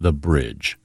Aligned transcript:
The 0.00 0.12
Bridge. 0.12 0.78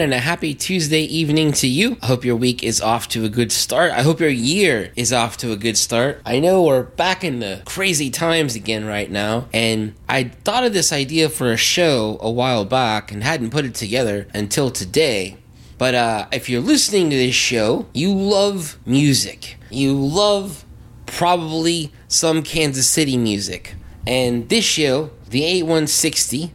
Everyone, 0.00 0.14
and 0.14 0.18
a 0.18 0.30
happy 0.30 0.54
Tuesday 0.54 1.02
evening 1.02 1.52
to 1.52 1.68
you. 1.68 1.98
I 2.00 2.06
hope 2.06 2.24
your 2.24 2.36
week 2.36 2.62
is 2.62 2.80
off 2.80 3.06
to 3.08 3.26
a 3.26 3.28
good 3.28 3.52
start. 3.52 3.92
I 3.92 4.00
hope 4.00 4.18
your 4.18 4.30
year 4.30 4.92
is 4.96 5.12
off 5.12 5.36
to 5.38 5.52
a 5.52 5.56
good 5.56 5.76
start. 5.76 6.22
I 6.24 6.38
know 6.38 6.62
we're 6.62 6.84
back 6.84 7.22
in 7.22 7.40
the 7.40 7.60
crazy 7.66 8.08
times 8.08 8.54
again 8.54 8.86
right 8.86 9.10
now, 9.10 9.48
and 9.52 9.94
I 10.08 10.24
thought 10.24 10.64
of 10.64 10.72
this 10.72 10.90
idea 10.90 11.28
for 11.28 11.52
a 11.52 11.58
show 11.58 12.16
a 12.22 12.30
while 12.30 12.64
back 12.64 13.12
and 13.12 13.22
hadn't 13.22 13.50
put 13.50 13.66
it 13.66 13.74
together 13.74 14.26
until 14.32 14.70
today. 14.70 15.36
But 15.76 15.94
uh, 15.94 16.28
if 16.32 16.48
you're 16.48 16.62
listening 16.62 17.10
to 17.10 17.16
this 17.16 17.34
show, 17.34 17.86
you 17.92 18.14
love 18.14 18.78
music. 18.86 19.58
You 19.68 19.94
love 19.94 20.64
probably 21.04 21.92
some 22.08 22.42
Kansas 22.42 22.88
City 22.88 23.18
music. 23.18 23.74
And 24.06 24.48
this 24.48 24.64
show, 24.64 25.10
the 25.28 25.44
8160, 25.44 26.54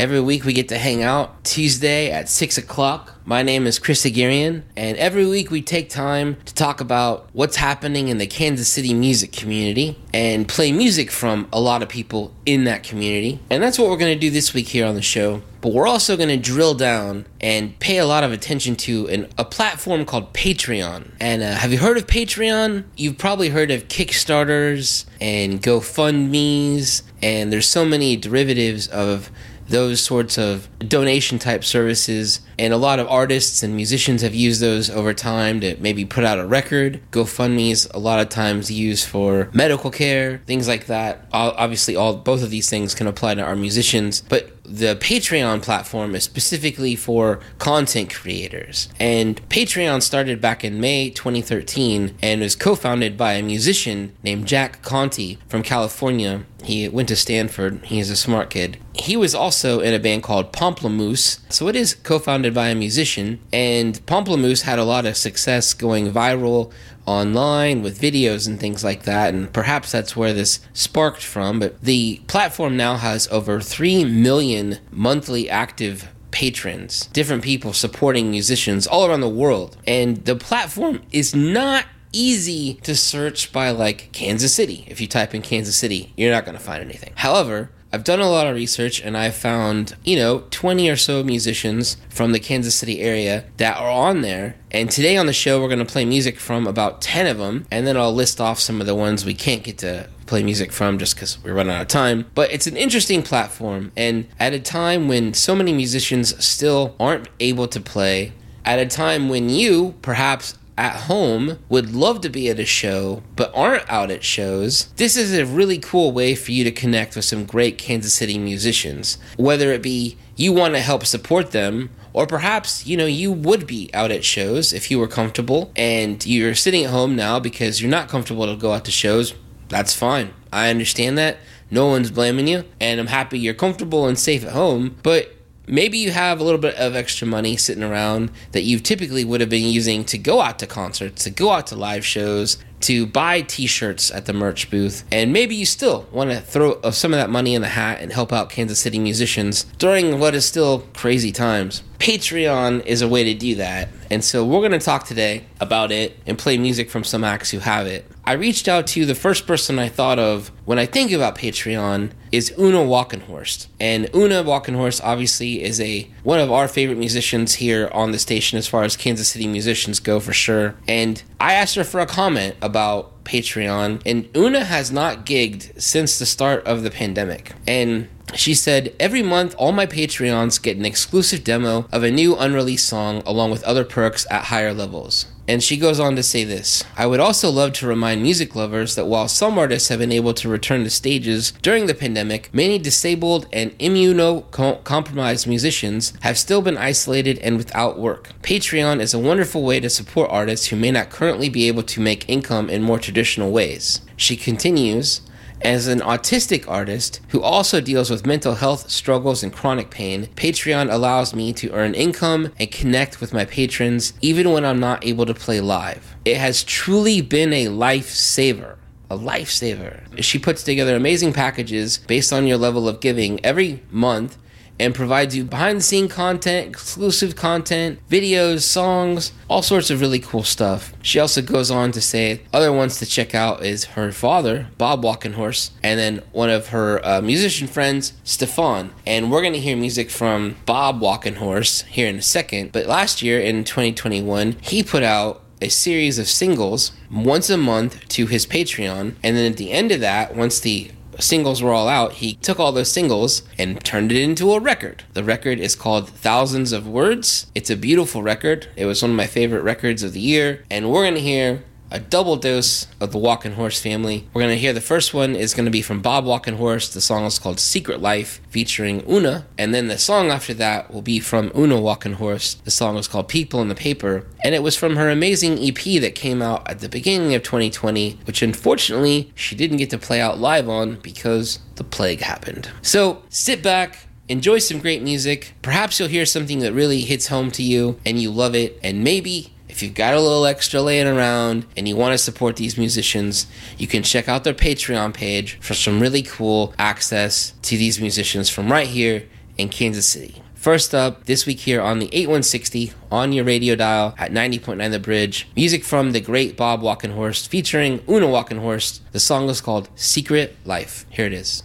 Every 0.00 0.18
week 0.18 0.46
we 0.46 0.54
get 0.54 0.70
to 0.70 0.78
hang 0.78 1.02
out 1.02 1.44
Tuesday 1.44 2.10
at 2.10 2.30
6 2.30 2.56
o'clock. 2.56 3.20
My 3.26 3.42
name 3.42 3.66
is 3.66 3.78
Chris 3.78 4.02
Haghirian, 4.02 4.62
and 4.74 4.96
every 4.96 5.26
week 5.26 5.50
we 5.50 5.60
take 5.60 5.90
time 5.90 6.38
to 6.46 6.54
talk 6.54 6.80
about 6.80 7.28
what's 7.34 7.56
happening 7.56 8.08
in 8.08 8.16
the 8.16 8.26
Kansas 8.26 8.66
City 8.66 8.94
music 8.94 9.30
community 9.30 9.98
and 10.14 10.48
play 10.48 10.72
music 10.72 11.10
from 11.10 11.48
a 11.52 11.60
lot 11.60 11.82
of 11.82 11.90
people 11.90 12.34
in 12.46 12.64
that 12.64 12.82
community. 12.82 13.40
And 13.50 13.62
that's 13.62 13.78
what 13.78 13.90
we're 13.90 13.98
going 13.98 14.14
to 14.14 14.18
do 14.18 14.30
this 14.30 14.54
week 14.54 14.68
here 14.68 14.86
on 14.86 14.94
the 14.94 15.02
show. 15.02 15.42
But 15.60 15.74
we're 15.74 15.86
also 15.86 16.16
going 16.16 16.30
to 16.30 16.38
drill 16.38 16.72
down 16.72 17.26
and 17.38 17.78
pay 17.78 17.98
a 17.98 18.06
lot 18.06 18.24
of 18.24 18.32
attention 18.32 18.76
to 18.76 19.06
an, 19.08 19.28
a 19.36 19.44
platform 19.44 20.06
called 20.06 20.32
Patreon. 20.32 21.10
And 21.20 21.42
uh, 21.42 21.52
have 21.56 21.72
you 21.72 21.78
heard 21.78 21.98
of 21.98 22.06
Patreon? 22.06 22.84
You've 22.96 23.18
probably 23.18 23.50
heard 23.50 23.70
of 23.70 23.88
Kickstarters 23.88 25.04
and 25.20 25.60
GoFundMe's, 25.60 27.02
and 27.20 27.52
there's 27.52 27.68
so 27.68 27.84
many 27.84 28.16
derivatives 28.16 28.88
of 28.88 29.30
those 29.70 30.00
sorts 30.00 30.38
of 30.38 30.68
donation 30.78 31.38
type 31.38 31.64
services. 31.64 32.40
And 32.58 32.74
a 32.74 32.76
lot 32.76 32.98
of 32.98 33.08
artists 33.08 33.62
and 33.62 33.74
musicians 33.74 34.20
have 34.22 34.34
used 34.34 34.60
those 34.60 34.90
over 34.90 35.14
time 35.14 35.60
to 35.60 35.76
maybe 35.80 36.04
put 36.04 36.24
out 36.24 36.38
a 36.38 36.46
record. 36.46 37.00
GoFundMe's 37.10 37.86
a 37.94 37.98
lot 37.98 38.20
of 38.20 38.28
times 38.28 38.70
used 38.70 39.08
for 39.08 39.48
medical 39.54 39.90
care, 39.90 40.42
things 40.46 40.68
like 40.68 40.86
that. 40.86 41.26
Obviously, 41.32 41.96
all 41.96 42.16
both 42.16 42.42
of 42.42 42.50
these 42.50 42.68
things 42.68 42.94
can 42.94 43.06
apply 43.06 43.34
to 43.36 43.42
our 43.42 43.56
musicians, 43.56 44.20
but 44.28 44.52
the 44.70 44.94
Patreon 44.96 45.62
platform 45.62 46.14
is 46.14 46.22
specifically 46.22 46.94
for 46.94 47.40
content 47.58 48.14
creators. 48.14 48.88
And 49.00 49.46
Patreon 49.48 50.02
started 50.02 50.40
back 50.40 50.64
in 50.64 50.80
May 50.80 51.10
2013 51.10 52.16
and 52.22 52.40
was 52.40 52.54
co 52.54 52.74
founded 52.76 53.16
by 53.16 53.32
a 53.32 53.42
musician 53.42 54.12
named 54.22 54.46
Jack 54.46 54.82
Conte 54.82 55.36
from 55.48 55.62
California. 55.62 56.44
He 56.62 56.88
went 56.88 57.08
to 57.08 57.16
Stanford, 57.16 57.84
He 57.86 57.98
is 57.98 58.10
a 58.10 58.16
smart 58.16 58.50
kid. 58.50 58.78
He 58.94 59.16
was 59.16 59.34
also 59.34 59.80
in 59.80 59.94
a 59.94 59.98
band 59.98 60.22
called 60.22 60.52
Pomplamoose. 60.52 61.40
So 61.48 61.68
it 61.68 61.74
is 61.74 61.94
co 61.94 62.18
founded 62.18 62.54
by 62.54 62.68
a 62.68 62.74
musician, 62.74 63.40
and 63.52 63.94
Pomplamoose 64.06 64.62
had 64.62 64.78
a 64.78 64.84
lot 64.84 65.06
of 65.06 65.16
success 65.16 65.74
going 65.74 66.12
viral 66.12 66.70
online 67.10 67.82
with 67.82 68.00
videos 68.00 68.46
and 68.46 68.58
things 68.58 68.84
like 68.84 69.02
that, 69.02 69.34
and 69.34 69.52
perhaps 69.52 69.92
that's 69.92 70.16
where 70.16 70.32
this 70.32 70.60
sparked 70.72 71.22
from. 71.22 71.58
But 71.58 71.80
the 71.82 72.22
platform 72.26 72.76
now 72.76 72.96
has 72.96 73.28
over 73.28 73.60
3 73.60 74.04
million 74.04 74.78
monthly 74.90 75.50
active 75.50 76.08
patrons, 76.30 77.06
different 77.06 77.42
people 77.42 77.72
supporting 77.72 78.30
musicians 78.30 78.86
all 78.86 79.06
around 79.06 79.20
the 79.20 79.28
world. 79.28 79.76
And 79.86 80.24
the 80.24 80.36
platform 80.36 81.02
is 81.10 81.34
not 81.34 81.86
easy 82.12 82.74
to 82.82 82.94
search 82.94 83.52
by 83.52 83.70
like 83.70 84.10
Kansas 84.12 84.54
City. 84.54 84.84
If 84.88 85.00
you 85.00 85.06
type 85.06 85.34
in 85.34 85.42
Kansas 85.42 85.76
City, 85.76 86.12
you're 86.16 86.32
not 86.32 86.44
going 86.44 86.56
to 86.56 86.62
find 86.62 86.82
anything. 86.82 87.12
However, 87.16 87.70
I've 87.92 88.04
done 88.04 88.20
a 88.20 88.30
lot 88.30 88.46
of 88.46 88.54
research 88.54 89.00
and 89.00 89.16
I've 89.16 89.34
found, 89.34 89.96
you 90.04 90.14
know, 90.14 90.44
20 90.50 90.88
or 90.88 90.96
so 90.96 91.24
musicians 91.24 91.96
from 92.08 92.30
the 92.30 92.38
Kansas 92.38 92.76
City 92.76 93.00
area 93.00 93.44
that 93.56 93.76
are 93.76 93.90
on 93.90 94.20
there. 94.20 94.54
And 94.70 94.88
today 94.88 95.16
on 95.16 95.26
the 95.26 95.32
show, 95.32 95.60
we're 95.60 95.68
going 95.68 95.80
to 95.80 95.84
play 95.84 96.04
music 96.04 96.38
from 96.38 96.68
about 96.68 97.02
10 97.02 97.26
of 97.26 97.38
them. 97.38 97.66
And 97.68 97.88
then 97.88 97.96
I'll 97.96 98.14
list 98.14 98.40
off 98.40 98.60
some 98.60 98.80
of 98.80 98.86
the 98.86 98.94
ones 98.94 99.24
we 99.24 99.34
can't 99.34 99.64
get 99.64 99.78
to 99.78 100.08
play 100.26 100.44
music 100.44 100.70
from 100.70 100.98
just 100.98 101.16
because 101.16 101.42
we're 101.42 101.54
running 101.54 101.74
out 101.74 101.82
of 101.82 101.88
time. 101.88 102.26
But 102.36 102.52
it's 102.52 102.68
an 102.68 102.76
interesting 102.76 103.24
platform. 103.24 103.90
And 103.96 104.28
at 104.38 104.54
a 104.54 104.60
time 104.60 105.08
when 105.08 105.34
so 105.34 105.56
many 105.56 105.72
musicians 105.72 106.42
still 106.44 106.94
aren't 107.00 107.28
able 107.40 107.66
to 107.66 107.80
play, 107.80 108.32
at 108.64 108.78
a 108.78 108.86
time 108.86 109.28
when 109.28 109.48
you 109.48 109.94
perhaps 110.00 110.56
at 110.80 111.02
home 111.02 111.58
would 111.68 111.94
love 111.94 112.22
to 112.22 112.30
be 112.30 112.48
at 112.48 112.58
a 112.58 112.64
show 112.64 113.22
but 113.36 113.52
aren't 113.54 113.88
out 113.90 114.10
at 114.10 114.24
shows, 114.24 114.86
this 114.96 115.14
is 115.14 115.36
a 115.36 115.44
really 115.44 115.78
cool 115.78 116.10
way 116.10 116.34
for 116.34 116.52
you 116.52 116.64
to 116.64 116.72
connect 116.72 117.14
with 117.14 117.26
some 117.26 117.44
great 117.44 117.76
Kansas 117.76 118.14
City 118.14 118.38
musicians. 118.38 119.18
Whether 119.36 119.72
it 119.72 119.82
be 119.82 120.16
you 120.36 120.54
want 120.54 120.72
to 120.72 120.80
help 120.80 121.04
support 121.04 121.50
them 121.50 121.90
or 122.14 122.26
perhaps 122.26 122.86
you 122.86 122.96
know 122.96 123.04
you 123.04 123.30
would 123.30 123.66
be 123.66 123.90
out 123.92 124.10
at 124.10 124.24
shows 124.24 124.72
if 124.72 124.90
you 124.90 124.98
were 124.98 125.06
comfortable 125.06 125.70
and 125.76 126.24
you're 126.24 126.54
sitting 126.54 126.84
at 126.84 126.90
home 126.90 127.14
now 127.14 127.38
because 127.38 127.82
you're 127.82 127.90
not 127.90 128.08
comfortable 128.08 128.46
to 128.46 128.56
go 128.56 128.72
out 128.72 128.86
to 128.86 128.90
shows 128.90 129.34
that's 129.68 129.94
fine. 129.94 130.32
I 130.52 130.70
understand 130.70 131.16
that. 131.18 131.36
No 131.70 131.86
one's 131.86 132.10
blaming 132.10 132.48
you 132.48 132.64
and 132.80 132.98
i'm 132.98 133.06
happy 133.06 133.38
you're 133.38 133.54
comfortable 133.54 134.08
and 134.08 134.18
safe 134.18 134.44
at 134.44 134.52
home 134.52 134.96
but 135.04 135.36
maybe 135.70 135.98
you 135.98 136.10
have 136.10 136.40
a 136.40 136.44
little 136.44 136.60
bit 136.60 136.74
of 136.74 136.94
extra 136.94 137.26
money 137.26 137.56
sitting 137.56 137.84
around 137.84 138.30
that 138.52 138.62
you 138.62 138.78
typically 138.78 139.24
would 139.24 139.40
have 139.40 139.50
been 139.50 139.68
using 139.68 140.04
to 140.04 140.18
go 140.18 140.40
out 140.40 140.58
to 140.58 140.66
concerts, 140.66 141.24
to 141.24 141.30
go 141.30 141.50
out 141.50 141.66
to 141.68 141.76
live 141.76 142.04
shows, 142.04 142.58
to 142.80 143.06
buy 143.06 143.42
t-shirts 143.42 144.10
at 144.10 144.26
the 144.26 144.32
merch 144.32 144.70
booth 144.70 145.04
and 145.12 145.32
maybe 145.32 145.54
you 145.54 145.66
still 145.66 146.06
want 146.12 146.30
to 146.30 146.40
throw 146.40 146.80
some 146.90 147.12
of 147.12 147.18
that 147.18 147.28
money 147.28 147.54
in 147.54 147.62
the 147.62 147.68
hat 147.68 148.00
and 148.00 148.12
help 148.12 148.32
out 148.32 148.48
Kansas 148.48 148.78
City 148.78 148.98
musicians 148.98 149.64
during 149.78 150.18
what 150.18 150.34
is 150.34 150.44
still 150.46 150.80
crazy 150.94 151.30
times. 151.30 151.82
Patreon 151.98 152.84
is 152.86 153.02
a 153.02 153.08
way 153.08 153.24
to 153.24 153.34
do 153.34 153.56
that. 153.56 153.90
And 154.10 154.24
so 154.24 154.44
we're 154.44 154.60
going 154.60 154.72
to 154.72 154.78
talk 154.78 155.04
today 155.04 155.44
about 155.60 155.92
it 155.92 156.18
and 156.26 156.38
play 156.38 156.56
music 156.56 156.90
from 156.90 157.04
some 157.04 157.22
acts 157.22 157.50
who 157.50 157.58
have 157.58 157.86
it. 157.86 158.06
I 158.30 158.34
reached 158.34 158.68
out 158.68 158.86
to 158.86 159.04
the 159.04 159.16
first 159.16 159.44
person 159.44 159.80
I 159.80 159.88
thought 159.88 160.20
of 160.20 160.52
when 160.64 160.78
I 160.78 160.86
think 160.86 161.10
about 161.10 161.36
Patreon 161.36 162.12
is 162.30 162.54
Una 162.56 162.78
Walkenhorst. 162.78 163.66
And 163.80 164.08
Una 164.14 164.44
Walkenhorst 164.44 165.00
obviously 165.02 165.64
is 165.64 165.80
a 165.80 166.08
one 166.22 166.38
of 166.38 166.48
our 166.48 166.68
favorite 166.68 166.96
musicians 166.96 167.54
here 167.54 167.90
on 167.92 168.12
the 168.12 168.20
station 168.20 168.56
as 168.56 168.68
far 168.68 168.84
as 168.84 168.96
Kansas 168.96 169.30
City 169.30 169.48
musicians 169.48 169.98
go 169.98 170.20
for 170.20 170.32
sure. 170.32 170.76
And 170.86 171.20
I 171.40 171.54
asked 171.54 171.74
her 171.74 171.82
for 171.82 171.98
a 171.98 172.06
comment 172.06 172.54
about 172.62 173.24
Patreon 173.24 174.00
and 174.06 174.28
Una 174.36 174.62
has 174.62 174.92
not 174.92 175.26
gigged 175.26 175.82
since 175.82 176.16
the 176.16 176.24
start 176.24 176.64
of 176.64 176.84
the 176.84 176.90
pandemic. 176.92 177.54
And 177.66 178.06
she 178.34 178.54
said, 178.54 178.94
Every 179.00 179.22
month, 179.22 179.56
all 179.58 179.72
my 179.72 179.86
Patreons 179.86 180.62
get 180.62 180.76
an 180.76 180.86
exclusive 180.86 181.42
demo 181.42 181.88
of 181.90 182.04
a 182.04 182.12
new 182.12 182.36
unreleased 182.36 182.86
song 182.86 183.24
along 183.26 183.50
with 183.50 183.64
other 183.64 183.84
perks 183.84 184.24
at 184.30 184.44
higher 184.44 184.72
levels. 184.72 185.26
And 185.50 185.64
she 185.64 185.76
goes 185.76 185.98
on 185.98 186.14
to 186.14 186.22
say 186.22 186.44
this 186.44 186.84
I 186.96 187.06
would 187.06 187.18
also 187.18 187.50
love 187.50 187.72
to 187.72 187.86
remind 187.88 188.22
music 188.22 188.54
lovers 188.54 188.94
that 188.94 189.08
while 189.08 189.26
some 189.26 189.58
artists 189.58 189.88
have 189.88 189.98
been 189.98 190.12
able 190.12 190.32
to 190.34 190.48
return 190.48 190.84
to 190.84 190.90
stages 190.90 191.52
during 191.60 191.86
the 191.86 191.94
pandemic, 191.94 192.54
many 192.54 192.78
disabled 192.78 193.48
and 193.52 193.76
immunocompromised 193.80 195.48
musicians 195.48 196.12
have 196.20 196.38
still 196.38 196.62
been 196.62 196.78
isolated 196.78 197.36
and 197.40 197.56
without 197.56 197.98
work. 197.98 198.30
Patreon 198.42 199.00
is 199.00 199.12
a 199.12 199.18
wonderful 199.18 199.64
way 199.64 199.80
to 199.80 199.90
support 199.90 200.30
artists 200.30 200.66
who 200.66 200.76
may 200.76 200.92
not 200.92 201.10
currently 201.10 201.48
be 201.48 201.66
able 201.66 201.82
to 201.82 202.00
make 202.00 202.30
income 202.30 202.70
in 202.70 202.80
more 202.80 203.00
traditional 203.00 203.50
ways. 203.50 204.02
She 204.16 204.36
continues, 204.36 205.20
as 205.62 205.86
an 205.86 206.00
autistic 206.00 206.68
artist 206.68 207.20
who 207.28 207.42
also 207.42 207.80
deals 207.80 208.10
with 208.10 208.26
mental 208.26 208.54
health 208.54 208.90
struggles 208.90 209.42
and 209.42 209.52
chronic 209.52 209.90
pain, 209.90 210.26
Patreon 210.36 210.92
allows 210.92 211.34
me 211.34 211.52
to 211.54 211.70
earn 211.72 211.94
income 211.94 212.52
and 212.58 212.70
connect 212.70 213.20
with 213.20 213.32
my 213.32 213.44
patrons 213.44 214.12
even 214.20 214.52
when 214.52 214.64
I'm 214.64 214.80
not 214.80 215.04
able 215.04 215.26
to 215.26 215.34
play 215.34 215.60
live. 215.60 216.14
It 216.24 216.36
has 216.36 216.64
truly 216.64 217.20
been 217.20 217.52
a 217.52 217.66
lifesaver 217.66 218.76
a 219.10 219.18
lifesaver. 219.18 220.22
She 220.22 220.38
puts 220.38 220.62
together 220.62 220.94
amazing 220.94 221.32
packages 221.32 221.98
based 221.98 222.32
on 222.32 222.46
your 222.46 222.56
level 222.56 222.88
of 222.88 223.00
giving 223.00 223.44
every 223.44 223.82
month 223.90 224.38
and 224.80 224.94
provides 224.94 225.36
you 225.36 225.44
behind 225.44 225.78
the 225.78 225.82
scene 225.82 226.08
content, 226.08 226.68
exclusive 226.68 227.36
content, 227.36 228.00
videos, 228.08 228.62
songs, 228.62 229.32
all 229.48 229.62
sorts 229.62 229.90
of 229.90 230.00
really 230.00 230.18
cool 230.18 230.42
stuff. 230.42 230.94
She 231.02 231.18
also 231.20 231.42
goes 231.42 231.70
on 231.70 231.92
to 231.92 232.00
say 232.00 232.40
other 232.52 232.72
ones 232.72 232.98
to 232.98 233.06
check 233.06 233.34
out 233.34 233.62
is 233.62 233.84
her 233.84 234.10
father, 234.10 234.68
Bob 234.78 235.02
Walkenhorst, 235.02 235.70
and 235.82 235.98
then 235.98 236.22
one 236.32 236.48
of 236.48 236.68
her 236.68 237.04
uh, 237.06 237.20
musician 237.20 237.68
friends, 237.68 238.14
Stefan. 238.24 238.90
And 239.06 239.30
we're 239.30 239.42
going 239.42 239.52
to 239.52 239.60
hear 239.60 239.76
music 239.76 240.10
from 240.10 240.56
Bob 240.64 241.00
Walkenhorst 241.00 241.84
here 241.84 242.08
in 242.08 242.16
a 242.16 242.22
second. 242.22 242.72
But 242.72 242.86
last 242.86 243.20
year 243.20 243.38
in 243.38 243.64
2021, 243.64 244.56
he 244.62 244.82
put 244.82 245.02
out 245.02 245.42
a 245.60 245.68
series 245.68 246.18
of 246.18 246.26
singles 246.26 246.92
once 247.10 247.50
a 247.50 247.56
month 247.58 248.08
to 248.08 248.26
his 248.26 248.46
Patreon. 248.46 249.14
And 249.22 249.36
then 249.36 249.52
at 249.52 249.58
the 249.58 249.72
end 249.72 249.92
of 249.92 250.00
that, 250.00 250.34
once 250.34 250.60
the 250.60 250.90
singles 251.20 251.62
were 251.62 251.72
all 251.72 251.88
out, 251.88 252.14
he 252.14 252.34
took 252.34 252.58
all 252.58 252.72
those 252.72 252.90
singles 252.90 253.42
and 253.58 253.82
turned 253.84 254.12
it 254.12 254.20
into 254.20 254.52
a 254.52 254.60
record. 254.60 255.04
The 255.14 255.24
record 255.24 255.58
is 255.58 255.74
called 255.74 256.08
Thousands 256.08 256.72
of 256.72 256.86
Words. 256.86 257.46
It's 257.54 257.70
a 257.70 257.76
beautiful 257.76 258.22
record. 258.22 258.68
It 258.76 258.86
was 258.86 259.02
one 259.02 259.12
of 259.12 259.16
my 259.16 259.26
favorite 259.26 259.62
records 259.62 260.02
of 260.02 260.12
the 260.12 260.20
year. 260.20 260.64
And 260.70 260.90
we're 260.90 261.04
going 261.04 261.14
to 261.14 261.20
hear 261.20 261.62
a 261.90 261.98
double 261.98 262.36
dose 262.36 262.86
of 263.00 263.12
the 263.12 263.18
Walking 263.18 263.40
Walkenhorst 263.40 263.80
family. 263.80 264.28
We're 264.32 264.42
going 264.42 264.54
to 264.54 264.60
hear 264.60 264.72
the 264.72 264.80
first 264.80 265.14
one 265.14 265.34
is 265.34 265.54
going 265.54 265.64
to 265.64 265.70
be 265.70 265.82
from 265.82 266.00
Bob 266.00 266.24
Walking 266.24 266.56
Walkenhorst. 266.56 266.92
The 266.92 267.00
song 267.00 267.24
is 267.24 267.38
called 267.38 267.58
Secret 267.58 268.00
Life 268.00 268.40
featuring 268.48 269.02
Una. 269.08 269.46
And 269.58 269.74
then 269.74 269.88
the 269.88 269.98
song 269.98 270.30
after 270.30 270.54
that 270.54 270.92
will 270.92 271.02
be 271.02 271.20
from 271.20 271.50
Una 271.56 271.80
Walking 271.80 272.14
Walkenhorst. 272.14 272.62
The 272.64 272.70
song 272.70 272.96
is 272.96 273.08
called 273.08 273.28
People 273.28 273.60
in 273.62 273.68
the 273.68 273.74
Paper. 273.74 274.26
And 274.42 274.54
it 274.54 274.62
was 274.62 274.76
from 274.76 274.96
her 274.96 275.10
amazing 275.10 275.58
EP 275.58 276.00
that 276.00 276.14
came 276.14 276.42
out 276.42 276.68
at 276.68 276.80
the 276.80 276.88
beginning 276.88 277.34
of 277.34 277.42
2020, 277.42 278.18
which 278.24 278.42
unfortunately 278.42 279.32
she 279.34 279.54
didn't 279.56 279.78
get 279.78 279.90
to 279.90 279.98
play 279.98 280.20
out 280.20 280.38
live 280.38 280.68
on 280.68 280.96
because 280.96 281.58
the 281.76 281.84
plague 281.84 282.20
happened. 282.20 282.70
So 282.82 283.22
sit 283.28 283.62
back, 283.62 284.06
enjoy 284.28 284.58
some 284.58 284.78
great 284.78 285.02
music. 285.02 285.54
Perhaps 285.62 285.98
you'll 285.98 286.08
hear 286.08 286.26
something 286.26 286.60
that 286.60 286.72
really 286.72 287.00
hits 287.02 287.28
home 287.28 287.50
to 287.52 287.62
you 287.62 287.98
and 288.06 288.20
you 288.20 288.30
love 288.30 288.54
it, 288.54 288.78
and 288.82 289.02
maybe 289.02 289.52
if 289.70 289.82
you've 289.84 289.94
got 289.94 290.14
a 290.14 290.20
little 290.20 290.46
extra 290.46 290.82
laying 290.82 291.06
around 291.06 291.64
and 291.76 291.86
you 291.86 291.96
want 291.96 292.12
to 292.12 292.18
support 292.18 292.56
these 292.56 292.76
musicians, 292.76 293.46
you 293.78 293.86
can 293.86 294.02
check 294.02 294.28
out 294.28 294.42
their 294.42 294.52
Patreon 294.52 295.14
page 295.14 295.58
for 295.60 295.74
some 295.74 296.00
really 296.00 296.22
cool 296.22 296.74
access 296.76 297.52
to 297.62 297.76
these 297.76 298.00
musicians 298.00 298.50
from 298.50 298.70
right 298.70 298.88
here 298.88 299.26
in 299.56 299.68
Kansas 299.68 300.06
City. 300.06 300.42
First 300.54 300.94
up, 300.94 301.24
this 301.24 301.46
week 301.46 301.60
here 301.60 301.80
on 301.80 302.00
the 302.00 302.06
8160 302.06 302.92
on 303.10 303.32
your 303.32 303.44
radio 303.44 303.76
dial 303.76 304.14
at 304.18 304.32
90.9 304.32 304.90
The 304.90 304.98
Bridge, 304.98 305.48
music 305.56 305.84
from 305.84 306.10
the 306.10 306.20
great 306.20 306.56
Bob 306.56 306.82
Walkenhorst 306.82 307.48
featuring 307.48 308.02
Una 308.08 308.26
Walkenhorst. 308.26 309.00
The 309.12 309.20
song 309.20 309.48
is 309.48 309.60
called 309.60 309.88
Secret 309.94 310.56
Life. 310.66 311.06
Here 311.10 311.26
it 311.26 311.32
is. 311.32 311.62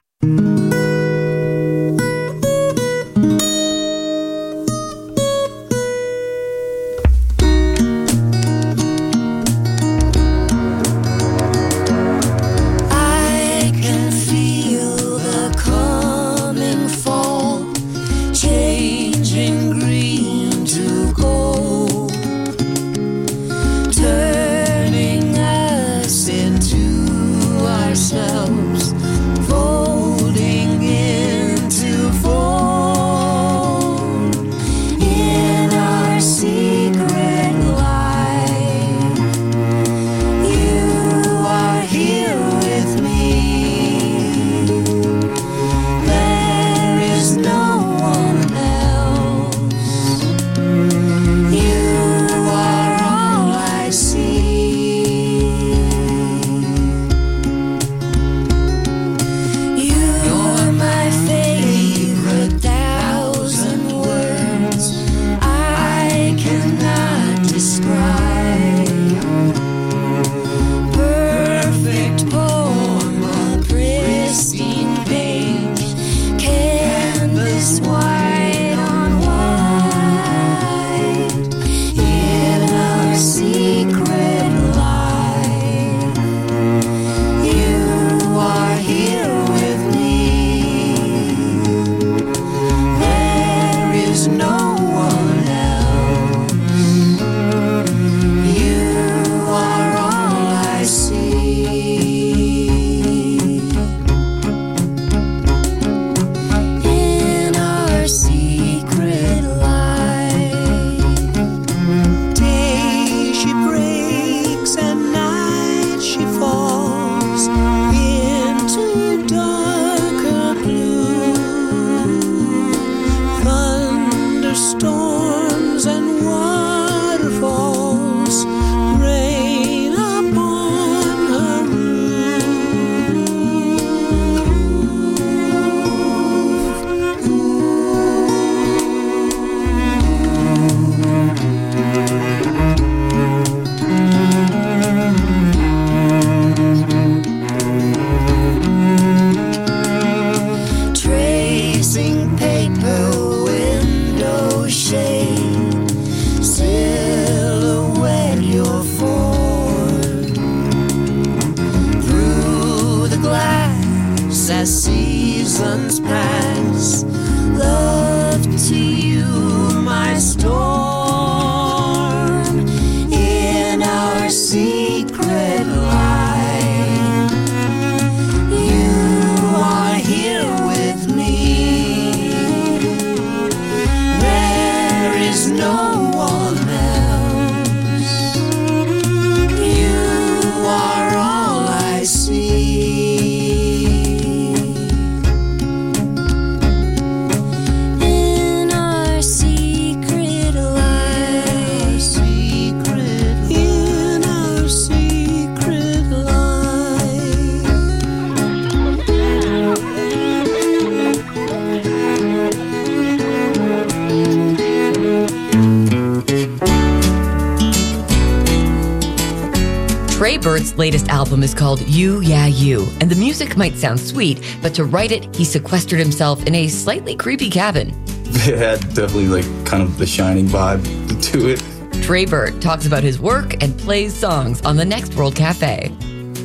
Album 221.25 221.41
is 221.41 221.55
called 221.55 221.81
You 221.87 222.21
Yeah 222.21 222.45
You, 222.45 222.87
and 223.01 223.09
the 223.09 223.15
music 223.15 223.57
might 223.57 223.75
sound 223.77 223.99
sweet, 223.99 224.39
but 224.61 224.75
to 224.75 224.85
write 224.85 225.11
it, 225.11 225.35
he 225.35 225.43
sequestered 225.43 225.97
himself 225.97 226.45
in 226.45 226.53
a 226.53 226.67
slightly 226.67 227.15
creepy 227.15 227.49
cabin. 227.49 227.89
It 228.47 228.59
had 228.59 228.79
definitely 228.93 229.27
like 229.27 229.65
kind 229.65 229.81
of 229.81 229.97
the 229.97 230.05
shining 230.05 230.45
vibe 230.45 230.83
to 231.31 231.49
it. 231.49 232.03
Trey 232.03 232.25
Burt 232.25 232.61
talks 232.61 232.85
about 232.85 233.01
his 233.01 233.19
work 233.19 233.63
and 233.63 233.75
plays 233.75 234.13
songs 234.13 234.61
on 234.61 234.77
the 234.77 234.85
Next 234.85 235.15
World 235.15 235.35
Cafe. 235.35 235.89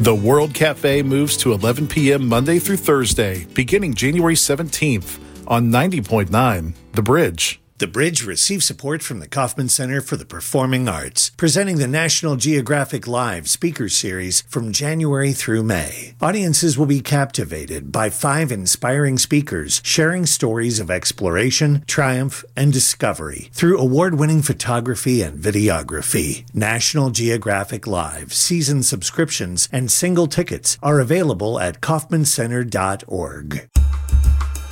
The 0.01 0.15
World 0.15 0.55
Cafe 0.55 1.03
moves 1.03 1.37
to 1.39 1.53
11 1.53 1.87
p.m. 1.89 2.27
Monday 2.27 2.59
through 2.59 2.79
Thursday, 2.79 3.45
beginning 3.53 3.93
January 3.93 4.35
17th 4.35 5.21
on 5.47 5.71
90.9 5.71 6.73
The 6.93 7.03
Bridge. 7.03 7.60
The 7.81 7.87
Bridge 7.87 8.27
receives 8.27 8.67
support 8.67 9.03
from 9.03 9.21
the 9.21 9.27
Kaufman 9.27 9.71
Center 9.71 10.03
for 10.03 10.19
the 10.19 10.27
Performing 10.27 10.87
Arts, 10.87 11.31
presenting 11.39 11.79
the 11.79 11.89
National 11.89 12.37
Geographic 12.37 13.07
Live 13.09 13.49
Speaker 13.49 13.89
Series 13.89 14.43
from 14.43 14.71
January 14.71 15.33
through 15.33 15.63
May. 15.63 16.15
Audiences 16.21 16.77
will 16.77 16.85
be 16.85 17.01
captivated 17.01 17.91
by 17.91 18.11
five 18.11 18.53
inspiring 18.53 19.17
speakers 19.17 19.81
sharing 19.83 20.27
stories 20.27 20.79
of 20.79 20.91
exploration, 20.91 21.83
triumph, 21.87 22.45
and 22.55 22.71
discovery 22.71 23.49
through 23.55 23.79
award 23.79 24.17
winning 24.17 24.43
photography 24.43 25.23
and 25.23 25.39
videography. 25.39 26.45
National 26.55 27.09
Geographic 27.09 27.87
Live 27.87 28.35
season 28.35 28.83
subscriptions 28.83 29.71
and 29.73 29.91
single 29.91 30.27
tickets 30.27 30.77
are 30.83 31.01
available 31.01 31.59
at 31.59 31.81
kaufmancenter.org. 31.81 33.71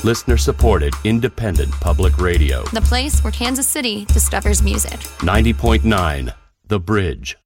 Listener 0.04 0.36
supported 0.36 0.94
independent 1.04 1.72
public 1.72 2.18
radio. 2.18 2.62
The 2.66 2.80
place 2.82 3.22
where 3.24 3.32
Kansas 3.32 3.66
City 3.66 4.04
discovers 4.04 4.62
music. 4.62 4.92
90.9 5.20 6.32
The 6.68 6.78
Bridge. 6.78 7.36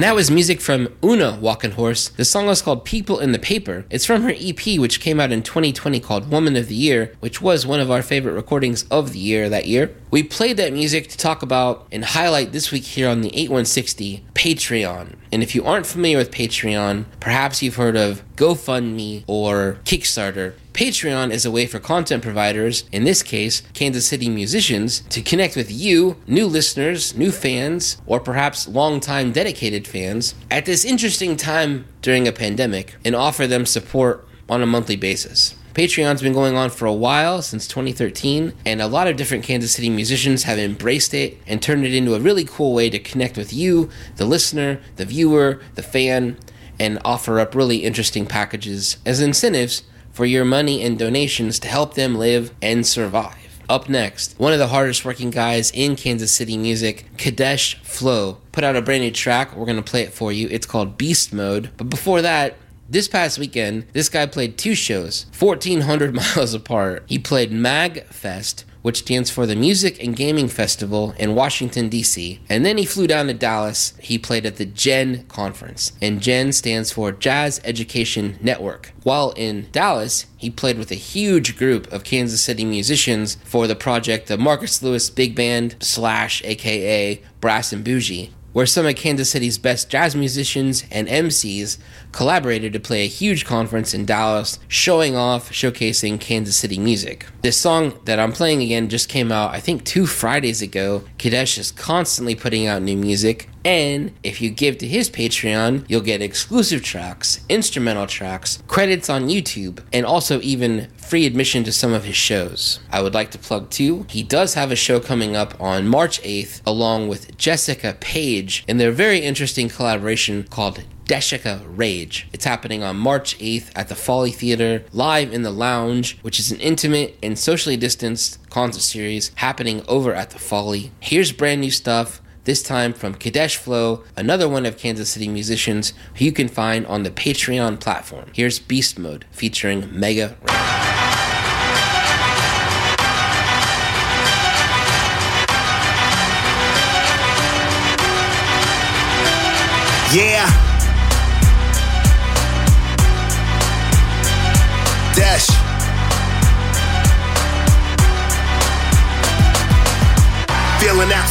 And 0.00 0.04
that 0.06 0.14
was 0.14 0.30
music 0.30 0.62
from 0.62 0.88
Una 1.04 1.36
Walkenhorst. 1.42 2.16
The 2.16 2.24
song 2.24 2.46
was 2.46 2.62
called 2.62 2.86
People 2.86 3.18
in 3.18 3.32
the 3.32 3.38
Paper. 3.38 3.84
It's 3.90 4.06
from 4.06 4.22
her 4.22 4.32
EP, 4.34 4.78
which 4.78 4.98
came 4.98 5.20
out 5.20 5.30
in 5.30 5.42
2020 5.42 6.00
called 6.00 6.30
Woman 6.30 6.56
of 6.56 6.68
the 6.68 6.74
Year, 6.74 7.14
which 7.20 7.42
was 7.42 7.66
one 7.66 7.80
of 7.80 7.90
our 7.90 8.00
favorite 8.00 8.32
recordings 8.32 8.86
of 8.90 9.12
the 9.12 9.18
year 9.18 9.50
that 9.50 9.66
year. 9.66 9.94
We 10.10 10.24
played 10.24 10.56
that 10.56 10.72
music 10.72 11.06
to 11.10 11.16
talk 11.16 11.40
about 11.40 11.86
and 11.92 12.04
highlight 12.04 12.50
this 12.50 12.72
week 12.72 12.82
here 12.82 13.08
on 13.08 13.20
the 13.20 13.28
8160 13.28 14.24
Patreon. 14.34 15.14
And 15.30 15.40
if 15.40 15.54
you 15.54 15.64
aren't 15.64 15.86
familiar 15.86 16.18
with 16.18 16.32
Patreon, 16.32 17.04
perhaps 17.20 17.62
you've 17.62 17.76
heard 17.76 17.96
of 17.96 18.24
GoFundMe 18.34 19.22
or 19.28 19.78
Kickstarter. 19.84 20.54
Patreon 20.72 21.30
is 21.30 21.46
a 21.46 21.50
way 21.52 21.64
for 21.64 21.78
content 21.78 22.24
providers, 22.24 22.84
in 22.90 23.04
this 23.04 23.22
case, 23.22 23.62
Kansas 23.72 24.04
City 24.04 24.28
musicians, 24.28 25.00
to 25.10 25.22
connect 25.22 25.54
with 25.54 25.70
you, 25.70 26.16
new 26.26 26.46
listeners, 26.46 27.16
new 27.16 27.30
fans, 27.30 28.02
or 28.04 28.18
perhaps 28.18 28.66
long-time 28.66 29.30
dedicated 29.30 29.86
fans, 29.86 30.34
at 30.50 30.66
this 30.66 30.84
interesting 30.84 31.36
time 31.36 31.84
during 32.02 32.26
a 32.26 32.32
pandemic 32.32 32.96
and 33.04 33.14
offer 33.14 33.46
them 33.46 33.64
support 33.64 34.26
on 34.48 34.60
a 34.60 34.66
monthly 34.66 34.96
basis. 34.96 35.54
Patreon's 35.74 36.20
been 36.20 36.32
going 36.32 36.56
on 36.56 36.70
for 36.70 36.86
a 36.86 36.92
while, 36.92 37.42
since 37.42 37.68
2013, 37.68 38.52
and 38.66 38.82
a 38.82 38.88
lot 38.88 39.06
of 39.06 39.16
different 39.16 39.44
Kansas 39.44 39.72
City 39.72 39.88
musicians 39.88 40.42
have 40.42 40.58
embraced 40.58 41.14
it 41.14 41.38
and 41.46 41.62
turned 41.62 41.84
it 41.84 41.94
into 41.94 42.14
a 42.14 42.20
really 42.20 42.44
cool 42.44 42.74
way 42.74 42.90
to 42.90 42.98
connect 42.98 43.36
with 43.36 43.52
you, 43.52 43.88
the 44.16 44.24
listener, 44.24 44.80
the 44.96 45.04
viewer, 45.04 45.60
the 45.76 45.82
fan, 45.82 46.36
and 46.80 46.98
offer 47.04 47.38
up 47.38 47.54
really 47.54 47.84
interesting 47.84 48.26
packages 48.26 48.96
as 49.06 49.20
incentives 49.20 49.84
for 50.10 50.26
your 50.26 50.44
money 50.44 50.82
and 50.82 50.98
donations 50.98 51.60
to 51.60 51.68
help 51.68 51.94
them 51.94 52.16
live 52.16 52.52
and 52.60 52.84
survive. 52.86 53.36
Up 53.68 53.88
next, 53.88 54.34
one 54.36 54.52
of 54.52 54.58
the 54.58 54.66
hardest 54.66 55.04
working 55.04 55.30
guys 55.30 55.70
in 55.70 55.94
Kansas 55.94 56.32
City 56.32 56.56
music, 56.56 57.06
Kadesh 57.16 57.76
Flow, 57.84 58.38
put 58.50 58.64
out 58.64 58.74
a 58.74 58.82
brand 58.82 59.04
new 59.04 59.12
track. 59.12 59.54
We're 59.54 59.66
going 59.66 59.76
to 59.76 59.82
play 59.82 60.02
it 60.02 60.12
for 60.12 60.32
you. 60.32 60.48
It's 60.50 60.66
called 60.66 60.98
Beast 60.98 61.32
Mode. 61.32 61.70
But 61.76 61.88
before 61.88 62.20
that, 62.22 62.56
this 62.90 63.06
past 63.06 63.38
weekend, 63.38 63.86
this 63.92 64.08
guy 64.08 64.26
played 64.26 64.58
two 64.58 64.74
shows, 64.74 65.26
1,400 65.38 66.14
miles 66.36 66.54
apart. 66.54 67.04
He 67.06 67.18
played 67.18 67.52
Mag 67.52 68.04
Fest, 68.06 68.64
which 68.82 69.00
stands 69.00 69.30
for 69.30 69.46
the 69.46 69.54
Music 69.54 70.02
and 70.02 70.16
Gaming 70.16 70.48
Festival 70.48 71.14
in 71.18 71.34
Washington, 71.34 71.88
D.C. 71.88 72.40
And 72.48 72.64
then 72.64 72.78
he 72.78 72.84
flew 72.84 73.06
down 73.06 73.26
to 73.28 73.34
Dallas. 73.34 73.94
He 74.00 74.18
played 74.18 74.44
at 74.44 74.56
the 74.56 74.64
JEN 74.64 75.24
conference, 75.28 75.92
and 76.02 76.20
JEN 76.20 76.52
stands 76.52 76.90
for 76.90 77.12
Jazz 77.12 77.60
Education 77.62 78.38
Network. 78.40 78.92
While 79.02 79.32
in 79.36 79.68
Dallas, 79.70 80.26
he 80.36 80.50
played 80.50 80.78
with 80.78 80.90
a 80.90 80.96
huge 80.96 81.56
group 81.56 81.92
of 81.92 82.04
Kansas 82.04 82.40
City 82.40 82.64
musicians 82.64 83.36
for 83.44 83.66
the 83.66 83.76
project 83.76 84.28
the 84.28 84.38
Marcus 84.38 84.82
Lewis 84.82 85.10
Big 85.10 85.36
Band 85.36 85.76
slash 85.80 86.42
aka 86.44 87.22
Brass 87.40 87.72
and 87.72 87.84
Bougie 87.84 88.32
where 88.52 88.66
some 88.66 88.86
of 88.86 88.96
Kansas 88.96 89.30
City's 89.30 89.58
best 89.58 89.90
jazz 89.90 90.16
musicians 90.16 90.84
and 90.90 91.06
MCs 91.08 91.78
collaborated 92.12 92.72
to 92.72 92.80
play 92.80 93.04
a 93.04 93.08
huge 93.08 93.44
conference 93.44 93.92
in 93.92 94.06
Dallas, 94.06 94.58
showing 94.68 95.14
off, 95.14 95.50
showcasing 95.50 96.18
Kansas 96.18 96.56
City 96.56 96.78
music. 96.78 97.26
This 97.42 97.56
song 97.56 97.98
that 98.06 98.18
I'm 98.18 98.32
playing 98.32 98.62
again 98.62 98.88
just 98.88 99.08
came 99.08 99.30
out, 99.30 99.52
I 99.52 99.60
think, 99.60 99.84
two 99.84 100.06
Fridays 100.06 100.62
ago. 100.62 101.04
Kadesh 101.18 101.58
is 101.58 101.70
constantly 101.70 102.34
putting 102.34 102.66
out 102.66 102.82
new 102.82 102.96
music, 102.96 103.49
and 103.64 104.12
if 104.22 104.40
you 104.40 104.50
give 104.50 104.78
to 104.78 104.86
his 104.86 105.10
Patreon, 105.10 105.84
you'll 105.88 106.00
get 106.00 106.22
exclusive 106.22 106.82
tracks, 106.82 107.40
instrumental 107.48 108.06
tracks, 108.06 108.62
credits 108.66 109.10
on 109.10 109.28
YouTube, 109.28 109.82
and 109.92 110.06
also 110.06 110.40
even 110.40 110.88
free 110.96 111.26
admission 111.26 111.64
to 111.64 111.72
some 111.72 111.92
of 111.92 112.04
his 112.04 112.16
shows. 112.16 112.80
I 112.90 113.02
would 113.02 113.14
like 113.14 113.30
to 113.32 113.38
plug 113.38 113.70
too, 113.70 114.06
he 114.08 114.22
does 114.22 114.54
have 114.54 114.70
a 114.70 114.76
show 114.76 115.00
coming 115.00 115.36
up 115.36 115.60
on 115.60 115.88
March 115.88 116.22
8th 116.22 116.60
along 116.66 117.08
with 117.08 117.36
Jessica 117.36 117.96
Page 118.00 118.64
in 118.66 118.78
their 118.78 118.92
very 118.92 119.18
interesting 119.18 119.68
collaboration 119.68 120.44
called 120.44 120.84
Deshika 121.10 121.62
Rage. 121.66 122.28
It's 122.32 122.44
happening 122.44 122.84
on 122.84 122.96
March 122.96 123.36
8th 123.38 123.72
at 123.74 123.88
the 123.88 123.96
Folly 123.96 124.30
Theater, 124.30 124.84
live 124.92 125.32
in 125.32 125.42
the 125.42 125.50
lounge, 125.50 126.16
which 126.22 126.38
is 126.38 126.52
an 126.52 126.60
intimate 126.60 127.18
and 127.20 127.36
socially 127.36 127.76
distanced 127.76 128.48
concert 128.48 128.82
series 128.82 129.32
happening 129.34 129.82
over 129.88 130.14
at 130.14 130.30
the 130.30 130.38
Folly. 130.38 130.92
Here's 131.00 131.32
brand 131.32 131.62
new 131.62 131.72
stuff 131.72 132.22
this 132.44 132.62
time 132.62 132.92
from 132.92 133.14
Kadesh 133.14 133.56
Flow, 133.56 134.04
another 134.16 134.48
one 134.48 134.66
of 134.66 134.76
Kansas 134.76 135.10
City 135.10 135.28
musicians 135.28 135.92
who 136.16 136.24
you 136.24 136.32
can 136.32 136.48
find 136.48 136.86
on 136.86 137.02
the 137.02 137.10
Patreon 137.10 137.80
platform. 137.80 138.26
Here's 138.34 138.58
Beast 138.58 138.98
Mode 138.98 139.24
featuring 139.30 139.88
Mega 139.98 140.36
Ran. 140.42 140.89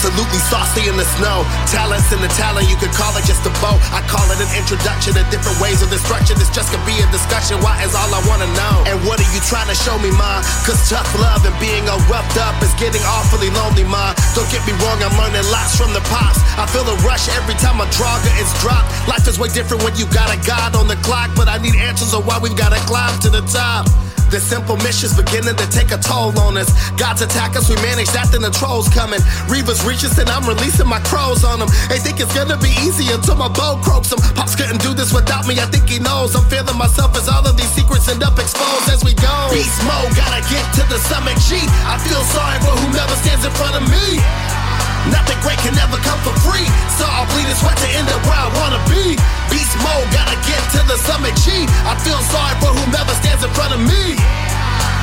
Absolutely 0.10 0.42
saucy 0.50 0.90
in 0.90 0.98
the 0.98 1.06
snow. 1.22 1.46
Talents 1.70 2.10
in 2.10 2.18
the 2.18 2.32
talent, 2.34 2.66
you 2.66 2.74
could 2.82 2.90
call 2.98 3.14
it 3.14 3.26
just 3.30 3.46
a 3.46 3.54
bow. 3.62 3.78
I 3.94 4.02
call 4.10 4.26
it 4.34 4.42
an 4.42 4.50
introduction 4.58 5.14
to 5.14 5.22
different 5.30 5.62
ways 5.62 5.86
of 5.86 5.94
destruction. 5.94 6.34
This 6.42 6.50
just 6.50 6.74
could 6.74 6.82
be 6.82 6.98
a 6.98 7.06
discussion. 7.14 7.62
Why 7.62 7.78
is 7.86 7.94
all 7.94 8.10
I 8.10 8.22
wanna 8.26 8.50
know? 8.58 8.90
And 8.90 8.98
what 9.06 9.22
are 9.22 9.30
you 9.30 9.42
trying 9.46 9.70
to 9.70 9.78
show 9.78 10.02
me, 10.02 10.10
ma? 10.18 10.42
Cause 10.66 10.82
tough 10.90 11.06
love 11.22 11.46
and 11.46 11.54
being 11.62 11.86
all 11.86 12.02
roughed 12.10 12.42
up 12.42 12.58
is 12.66 12.74
getting 12.82 13.06
awfully 13.06 13.54
lonely, 13.54 13.86
ma. 13.86 14.18
Don't 14.34 14.50
get 14.50 14.66
me 14.66 14.74
wrong, 14.82 14.98
I'm 14.98 15.14
learning 15.14 15.46
lots 15.54 15.78
from 15.78 15.94
the 15.94 16.02
pops. 16.10 16.42
I 16.58 16.66
feel 16.66 16.90
a 16.90 16.98
rush 17.06 17.30
every 17.38 17.54
time 17.62 17.78
a 17.78 17.86
drogger 17.94 18.34
is 18.42 18.50
dropped. 18.66 18.90
Life 19.06 19.30
is 19.30 19.38
way 19.38 19.54
different 19.54 19.86
when 19.86 19.94
you 19.94 20.10
got 20.10 20.34
a 20.34 20.38
God 20.42 20.74
on 20.74 20.90
the 20.90 20.98
clock, 21.06 21.30
but 21.38 21.46
I 21.46 21.62
need 21.62 21.78
answers 21.78 22.18
on 22.18 22.26
why 22.26 22.42
we've 22.42 22.58
gotta 22.58 22.82
climb 22.90 23.14
to 23.22 23.30
the 23.30 23.46
top. 23.46 23.86
The 24.30 24.40
simple 24.40 24.78
mission's 24.86 25.18
beginning 25.18 25.58
to 25.58 25.68
take 25.74 25.90
a 25.90 25.98
toll 25.98 26.38
on 26.38 26.54
us. 26.56 26.70
God's 27.02 27.26
attack 27.26 27.58
us, 27.58 27.66
we 27.66 27.76
manage 27.82 28.14
that, 28.14 28.30
then 28.30 28.46
the 28.46 28.54
trolls 28.54 28.86
coming. 28.90 29.20
Reavers 29.50 29.82
reach 29.82 30.06
us, 30.06 30.22
and 30.22 30.30
I'm 30.30 30.46
releasing 30.46 30.86
my 30.86 31.02
crows 31.02 31.44
on 31.44 31.58
them. 31.58 31.70
They 31.90 31.98
think 31.98 32.22
it's 32.22 32.34
gonna 32.38 32.58
be 32.62 32.70
easy 32.86 33.10
until 33.10 33.36
my 33.36 33.50
bow 33.50 33.82
croaks 33.82 34.14
them. 34.14 34.22
Pops 34.38 34.54
couldn't 34.54 34.86
do 34.86 34.94
this 34.94 35.10
without 35.12 35.50
me, 35.50 35.58
I 35.58 35.66
think 35.74 35.90
he 35.90 35.98
knows. 35.98 36.38
I'm 36.38 36.46
feeling 36.46 36.78
myself 36.78 37.18
as 37.18 37.28
all 37.28 37.42
of 37.42 37.58
these 37.58 37.74
secrets 37.74 38.08
end 38.08 38.22
up 38.22 38.38
exposed 38.38 38.88
as 38.94 39.04
we 39.04 39.18
go. 39.18 39.34
Beast 39.50 39.82
mode, 39.82 40.14
gotta 40.14 40.46
get 40.46 40.62
to 40.78 40.86
the 40.94 41.02
summit, 41.10 41.34
G. 41.50 41.58
I 41.90 41.98
feel 41.98 42.22
sorry 42.30 42.62
for 42.62 42.78
whomever 42.86 43.18
stands 43.26 43.46
in 43.46 43.54
front 43.58 43.82
of 43.82 43.84
me. 43.90 44.89
Nothing 45.08 45.40
great 45.40 45.60
can 45.64 45.76
ever 45.80 45.96
come 46.04 46.20
for 46.28 46.36
free. 46.44 46.68
So 47.00 47.08
I'll 47.08 47.28
bleed 47.32 47.48
and 47.48 47.56
sweat 47.56 47.80
to 47.80 47.90
end 47.96 48.12
up 48.12 48.20
where 48.28 48.36
I 48.36 48.52
wanna 48.60 48.82
be. 48.92 49.16
Beast 49.48 49.74
mode, 49.80 50.08
gotta 50.12 50.36
get 50.44 50.60
to 50.76 50.84
the 50.84 51.00
summit, 51.08 51.36
G. 51.40 51.64
I 51.88 51.96
feel 52.04 52.20
sorry 52.28 52.56
for 52.60 52.76
whomever 52.76 53.16
stands 53.24 53.44
in 53.44 53.52
front 53.56 53.72
of 53.72 53.80
me. 53.80 54.20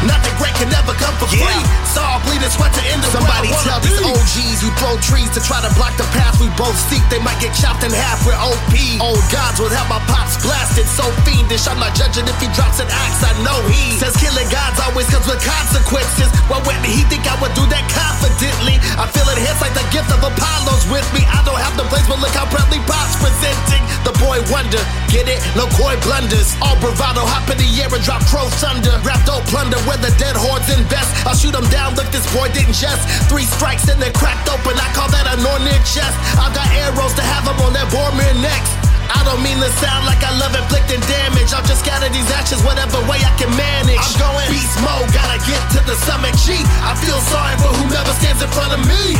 Nothing 0.06 0.34
great 0.38 0.54
can 0.54 0.70
ever 0.72 0.94
come 0.96 1.14
for 1.18 1.28
free. 1.28 1.62
So 1.90 2.00
I'll 2.00 2.22
bleed 2.24 2.42
sweat 2.46 2.72
to 2.72 2.82
end 2.86 3.02
up 3.02 3.10
Somebody 3.10 3.50
I 3.50 3.58
tell 3.66 3.80
these. 3.82 3.98
OGs 3.98 4.58
who 4.62 4.70
throw 4.78 4.94
trees 5.02 5.30
to 5.34 5.40
try 5.42 5.58
to 5.60 5.70
block 5.74 5.98
the 5.98 6.06
path 6.14 6.38
we 6.38 6.46
both 6.54 6.76
seek. 6.88 7.02
They 7.10 7.18
might 7.18 7.38
get 7.42 7.52
chopped 7.58 7.82
in 7.82 7.90
half 7.90 8.22
with 8.22 8.38
OP. 8.38 8.74
Old 9.02 9.24
gods 9.34 9.58
would 9.58 9.74
have 9.74 9.88
my 9.90 9.98
pops 10.06 10.38
blasted 10.40 10.86
so 10.86 11.04
fiendish. 11.26 11.66
I'm 11.66 11.80
not 11.82 11.92
judging 11.98 12.24
if 12.30 12.38
he 12.38 12.48
drops 12.54 12.78
an 12.78 12.88
axe. 12.88 13.20
I 13.26 13.34
know 13.42 13.58
he 13.66 13.98
says 13.98 14.14
killing 14.16 14.46
gods 14.48 14.78
always 14.86 15.10
comes 15.10 15.26
with 15.26 15.42
consequences. 15.42 16.30
Why 16.46 16.62
wouldn't 16.62 16.86
he 16.86 17.02
think 17.10 17.26
I 17.26 17.34
would 17.42 17.54
do 17.58 17.66
that 17.66 17.84
confidently? 17.90 18.78
I 18.94 19.10
feel 19.10 19.26
it 19.32 19.40
hits 19.42 19.58
like 19.58 19.74
the 19.74 19.86
gift 19.90 20.08
of 20.14 20.22
Apollo's 20.22 20.86
with 20.86 21.06
me. 21.10 21.26
I 21.26 21.42
don't 21.42 21.58
have 21.58 21.74
the 21.74 21.88
place, 21.90 22.06
but 22.06 22.22
look 22.22 22.32
how 22.36 22.46
proudly 22.46 22.78
Pop's 22.86 23.18
presenting. 23.18 23.82
The 24.06 24.14
boy 24.22 24.38
wonder, 24.54 24.78
get 25.10 25.26
it? 25.26 25.42
No 25.58 25.66
coy 25.74 25.98
blunders. 26.06 26.54
All 26.62 26.78
bravado, 26.78 27.26
hop 27.26 27.50
in 27.50 27.58
the 27.58 27.66
air 27.82 27.90
and 27.90 28.04
drop 28.06 28.22
crow 28.30 28.46
thunder. 28.62 28.94
Rap 29.02 29.18
dope 29.26 29.42
plunder 29.50 29.80
where 29.96 30.10
the 30.10 30.16
dead 30.20 30.36
hordes 30.36 30.68
invest. 30.68 31.08
I'll 31.24 31.36
shoot 31.36 31.54
him 31.54 31.64
down, 31.72 31.96
look, 31.96 32.08
this 32.12 32.24
boy 32.32 32.52
didn't 32.52 32.76
jest. 32.76 33.00
Three 33.28 33.48
strikes 33.48 33.88
and 33.88 34.00
they're 34.00 34.12
cracked 34.12 34.48
open. 34.52 34.76
I 34.76 34.88
call 34.92 35.08
that 35.08 35.24
a 35.24 35.36
near 35.40 35.80
chest. 35.88 36.16
I've 36.36 36.52
got 36.52 36.68
arrows 36.76 37.14
to 37.16 37.24
have 37.24 37.48
him 37.48 37.56
on 37.64 37.72
that 37.72 37.88
Boromir 37.88 38.36
next. 38.44 38.72
I 39.08 39.22
don't 39.24 39.40
mean 39.40 39.56
to 39.62 39.70
sound 39.80 40.04
like 40.04 40.20
I 40.20 40.34
love 40.36 40.52
inflicting 40.52 41.00
damage. 41.06 41.54
I'll 41.54 41.64
just 41.64 41.86
scatter 41.86 42.10
these 42.12 42.28
ashes 42.34 42.60
whatever 42.66 42.98
way 43.08 43.22
I 43.22 43.32
can 43.40 43.48
manage. 43.56 43.96
I'm 43.96 44.20
going 44.20 44.48
beast 44.52 44.76
mode, 44.82 45.08
gotta 45.14 45.38
get 45.46 45.62
to 45.78 45.80
the 45.86 45.96
summit. 46.04 46.34
G. 46.44 46.58
I 46.84 46.92
feel 47.00 47.18
sorry 47.32 47.56
for 47.62 47.70
whomever 47.80 48.12
stands 48.20 48.42
in 48.42 48.50
front 48.52 48.74
of 48.76 48.82
me. 48.84 49.16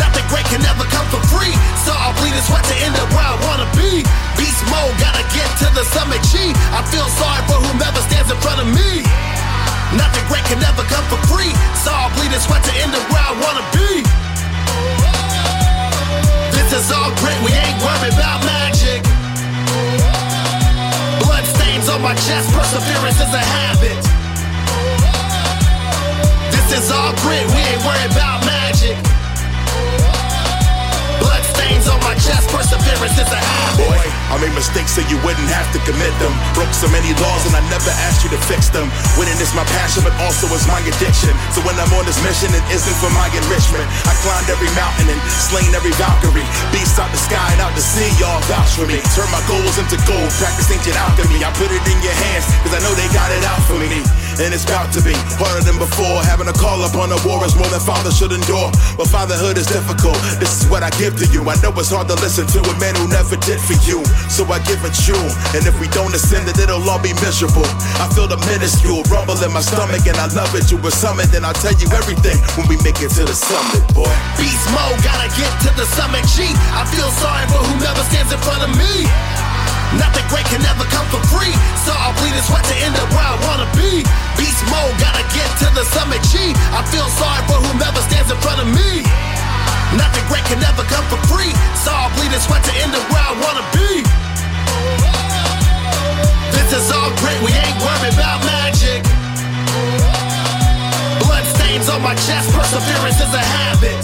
Nothing 0.00 0.26
great 0.32 0.48
can 0.50 0.64
ever 0.66 0.88
come 0.90 1.06
for 1.12 1.22
free. 1.30 1.54
So 1.86 1.94
I'll 1.94 2.16
bleed 2.18 2.34
and 2.34 2.42
sweat 2.48 2.64
to 2.64 2.76
end 2.82 2.96
up 2.98 3.08
where 3.14 3.28
I 3.28 3.36
wanna 3.44 3.68
be. 3.76 4.02
Beast 4.34 4.62
mode, 4.72 4.96
gotta 4.98 5.22
get 5.36 5.46
to 5.62 5.68
the 5.76 5.84
summit. 5.94 6.24
G. 6.32 6.50
I 6.74 6.80
feel 6.90 7.06
sorry 7.20 7.42
for 7.46 7.60
whomever 7.60 8.00
stands 8.08 8.32
in 8.32 8.38
front 8.40 8.64
of 8.64 8.68
me. 8.72 9.35
Nothing 9.94 10.24
great 10.28 10.44
can 10.50 10.60
ever 10.62 10.82
come 10.90 11.04
for 11.06 11.20
free. 11.30 11.52
So 11.82 11.90
I'll 11.94 12.10
bleed 12.18 12.32
and 12.32 12.42
sweat 12.42 12.62
to 12.64 12.74
end 12.82 12.92
up 12.94 13.04
where 13.12 13.22
I 13.22 13.32
wanna 13.38 13.64
be. 13.72 14.02
This 16.56 16.70
is 16.82 16.90
all 16.90 17.10
great, 17.22 17.38
we 17.46 17.52
ain't 17.54 17.78
worried 17.80 18.12
about 18.12 18.42
magic. 18.44 19.00
Blood 21.22 21.44
stains 21.46 21.88
on 21.88 22.02
my 22.02 22.14
chest, 22.26 22.50
perseverance 22.50 23.20
is 23.22 23.32
a 23.32 23.44
habit. 23.54 23.98
This 26.50 26.82
is 26.82 26.90
all 26.90 27.12
grit, 27.22 27.46
we 27.54 27.60
ain't 27.62 27.82
worried 27.86 28.10
about 28.10 28.44
magic. 28.44 28.96
Blood 31.22 31.44
stains 31.54 31.86
on 31.86 32.00
my 32.00 32.14
chest, 32.14 32.50
perseverance 32.50 33.14
is 33.14 33.30
a 33.30 33.38
habit. 33.38 33.65
I 34.36 34.38
made 34.44 34.52
mistakes 34.52 34.92
so 34.92 35.00
you 35.08 35.16
wouldn't 35.24 35.48
have 35.48 35.64
to 35.72 35.80
commit 35.88 36.12
them. 36.20 36.28
Broke 36.52 36.76
so 36.76 36.84
many 36.92 37.08
laws 37.24 37.48
and 37.48 37.56
I 37.56 37.64
never 37.72 37.88
asked 38.04 38.20
you 38.20 38.28
to 38.36 38.40
fix 38.44 38.68
them. 38.68 38.84
Winning 39.16 39.40
is 39.40 39.48
my 39.56 39.64
passion, 39.80 40.04
but 40.04 40.12
also 40.20 40.44
is 40.52 40.68
my 40.68 40.76
addiction. 40.84 41.32
So 41.56 41.64
when 41.64 41.72
I'm 41.80 41.88
on 41.96 42.04
this 42.04 42.20
mission, 42.20 42.52
it 42.52 42.60
isn't 42.68 42.96
for 43.00 43.08
my 43.16 43.32
enrichment. 43.32 43.88
I 44.04 44.12
climbed 44.20 44.52
every 44.52 44.68
mountain 44.76 45.08
and 45.08 45.16
slain 45.40 45.72
every 45.72 45.96
Valkyrie. 45.96 46.44
Beast 46.68 47.00
out 47.00 47.08
the 47.16 47.22
sky 47.24 47.48
and 47.56 47.64
out 47.64 47.72
the 47.72 47.80
sea, 47.80 48.12
y'all 48.20 48.36
vouch 48.44 48.76
for 48.76 48.84
me. 48.84 49.00
Turn 49.16 49.24
my 49.32 49.40
goals 49.48 49.80
into 49.80 49.96
gold, 50.04 50.28
practice 50.36 50.68
ancient 50.68 51.00
alchemy. 51.00 51.40
I 51.40 51.48
put 51.56 51.72
it 51.72 51.80
in 51.88 51.96
your 52.04 52.16
hands, 52.28 52.44
cause 52.60 52.76
I 52.76 52.80
know 52.84 52.92
they 52.92 53.08
got 53.16 53.32
it 53.32 53.40
out 53.40 53.64
for 53.64 53.80
me. 53.80 54.04
And 54.36 54.52
it's 54.52 54.68
about 54.68 54.92
to 54.92 55.00
be 55.00 55.16
harder 55.40 55.64
than 55.64 55.80
before. 55.80 56.20
Having 56.28 56.52
a 56.52 56.56
call 56.56 56.84
upon 56.84 57.08
a 57.08 57.16
war 57.24 57.40
is 57.48 57.56
more 57.56 57.68
than 57.72 57.80
father 57.80 58.12
should 58.12 58.36
endure. 58.36 58.68
But 59.00 59.08
fatherhood 59.08 59.56
is 59.56 59.64
difficult. 59.64 60.20
This 60.36 60.60
is 60.60 60.68
what 60.68 60.84
I 60.84 60.92
give 61.00 61.16
to 61.16 61.26
you. 61.32 61.40
I 61.48 61.56
know 61.64 61.72
it's 61.80 61.88
hard 61.88 62.12
to 62.12 62.16
listen 62.20 62.44
to 62.52 62.60
a 62.60 62.74
man 62.76 62.92
who 63.00 63.08
never 63.08 63.40
did 63.48 63.56
for 63.56 63.72
you. 63.88 64.04
So 64.28 64.44
I 64.52 64.60
give 64.68 64.84
it 64.84 64.92
you. 65.08 65.16
And 65.56 65.64
if 65.64 65.80
we 65.80 65.88
don't 65.88 66.12
ascend 66.12 66.52
it, 66.52 66.60
it'll 66.60 66.84
all 66.84 67.00
be 67.00 67.16
miserable. 67.24 67.64
I 67.96 68.12
feel 68.12 68.28
the 68.28 68.36
minuscule 68.44 69.00
rumble 69.08 69.40
in 69.40 69.52
my 69.56 69.64
stomach, 69.64 70.04
and 70.04 70.20
I 70.20 70.28
love 70.36 70.52
it. 70.52 70.68
You 70.68 70.76
were 70.84 70.92
summoned, 70.92 71.32
and 71.32 71.48
I'll 71.48 71.56
tell 71.56 71.72
you 71.72 71.88
everything 71.96 72.36
when 72.60 72.68
we 72.68 72.76
make 72.84 73.00
it 73.00 73.16
to 73.16 73.24
the 73.24 73.32
summit, 73.32 73.88
boy. 73.96 74.12
Beast 74.36 74.68
mode, 74.68 75.00
gotta 75.00 75.32
get 75.32 75.48
to 75.64 75.70
the 75.80 75.88
summit, 75.96 76.28
G. 76.36 76.44
I 76.76 76.84
feel 76.92 77.08
sorry 77.24 77.48
for 77.48 77.64
whomever 77.72 78.04
stands 78.12 78.36
in 78.36 78.40
front 78.44 78.68
of 78.68 78.70
me. 78.76 79.55
Nothing 79.94 80.26
great 80.26 80.46
can 80.50 80.62
ever 80.66 80.82
come 80.90 81.06
for 81.14 81.22
free. 81.30 81.54
So 81.86 81.94
I'll 81.94 82.10
bleed 82.18 82.34
and 82.34 82.42
sweat 82.42 82.66
to 82.66 82.76
end 82.82 82.98
up 82.98 83.06
where 83.14 83.22
I 83.22 83.38
wanna 83.46 83.68
be. 83.78 84.02
Beast 84.34 84.62
mode, 84.66 84.90
gotta 84.98 85.22
get 85.30 85.46
to 85.62 85.70
the 85.78 85.86
summit, 85.94 86.18
G. 86.26 86.50
I 86.74 86.82
feel 86.90 87.06
sorry 87.14 87.42
for 87.46 87.62
whomever 87.62 88.02
stands 88.10 88.34
in 88.34 88.38
front 88.42 88.58
of 88.58 88.66
me. 88.66 89.06
Nothing 89.94 90.26
great 90.26 90.42
can 90.50 90.58
ever 90.66 90.82
come 90.90 91.06
for 91.06 91.20
free. 91.30 91.54
So 91.86 91.94
I'll 91.94 92.10
bleed 92.18 92.34
and 92.34 92.42
sweat 92.42 92.64
to 92.66 92.74
end 92.82 92.92
up 92.98 93.06
where 93.14 93.22
I 93.22 93.32
wanna 93.38 93.64
be. 93.70 94.02
This 96.50 96.82
is 96.82 96.90
all 96.90 97.10
great, 97.22 97.38
we 97.46 97.54
ain't 97.54 97.78
worried 97.78 98.14
about 98.18 98.42
magic. 98.42 99.06
Blood 101.22 101.46
stains 101.54 101.88
on 101.88 102.02
my 102.02 102.14
chest, 102.26 102.50
perseverance 102.50 103.22
is 103.22 103.32
a 103.32 103.44
habit. 103.54 104.02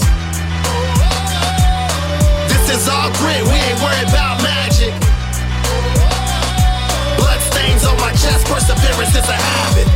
This 2.47 2.65
is 2.71 2.87
all 2.87 3.11
great, 3.19 3.43
we 3.43 3.57
ain't 3.67 3.79
worried 3.83 4.07
about 4.07 4.41
magic. 4.41 5.12
On 7.63 7.97
my 7.97 8.11
chest, 8.11 8.45
perseverance 8.45 9.15
is 9.15 9.27
a 9.27 9.33
habit. 9.33 9.87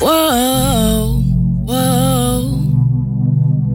Whoa, 0.00 1.22
whoa. 1.66 2.58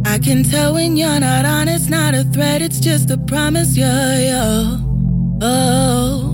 I 0.05 0.17
can 0.17 0.43
tell 0.43 0.73
when 0.73 0.97
you're 0.97 1.19
not 1.19 1.45
honest, 1.45 1.89
not 1.89 2.13
a 2.13 2.23
threat, 2.23 2.61
it's 2.61 2.79
just 2.79 3.09
a 3.09 3.17
promise, 3.17 3.77
yeah, 3.77 4.19
yeah. 4.19 4.77
Oh. 5.41 6.28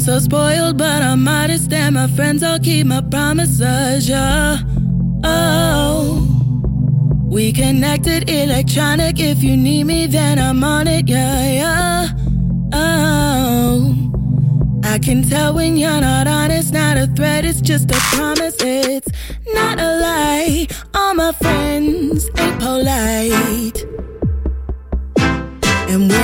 So 0.00 0.18
spoiled, 0.18 0.78
but 0.78 1.02
I'm 1.02 1.22
modest, 1.22 1.72
and 1.74 1.94
my 1.94 2.08
friends 2.08 2.42
all 2.42 2.58
keep 2.58 2.86
my 2.86 3.02
promises, 3.02 4.08
yeah. 4.08 4.58
Oh. 5.22 6.26
We 7.26 7.52
connected 7.52 8.30
electronic, 8.30 9.20
if 9.20 9.42
you 9.42 9.58
need 9.58 9.84
me, 9.84 10.06
then 10.06 10.38
I'm 10.38 10.64
on 10.64 10.88
it, 10.88 11.06
yeah, 11.06 11.52
yeah. 11.52 12.08
Oh. 12.72 13.94
I 14.84 14.98
can 14.98 15.22
tell 15.28 15.54
when 15.54 15.76
you're 15.76 16.00
not 16.00 16.26
honest, 16.26 16.72
not 16.72 16.96
a 16.96 17.06
threat, 17.06 17.44
it's 17.44 17.60
just 17.60 17.90
a 17.90 18.00
promise, 18.16 18.56
it's 18.60 19.08
not 19.52 19.78
a 19.78 20.00
lie. 20.00 20.66
All 20.94 21.14
my 21.14 21.32
friends 21.32 22.28
ain't 22.38 22.58
polite. 22.58 23.99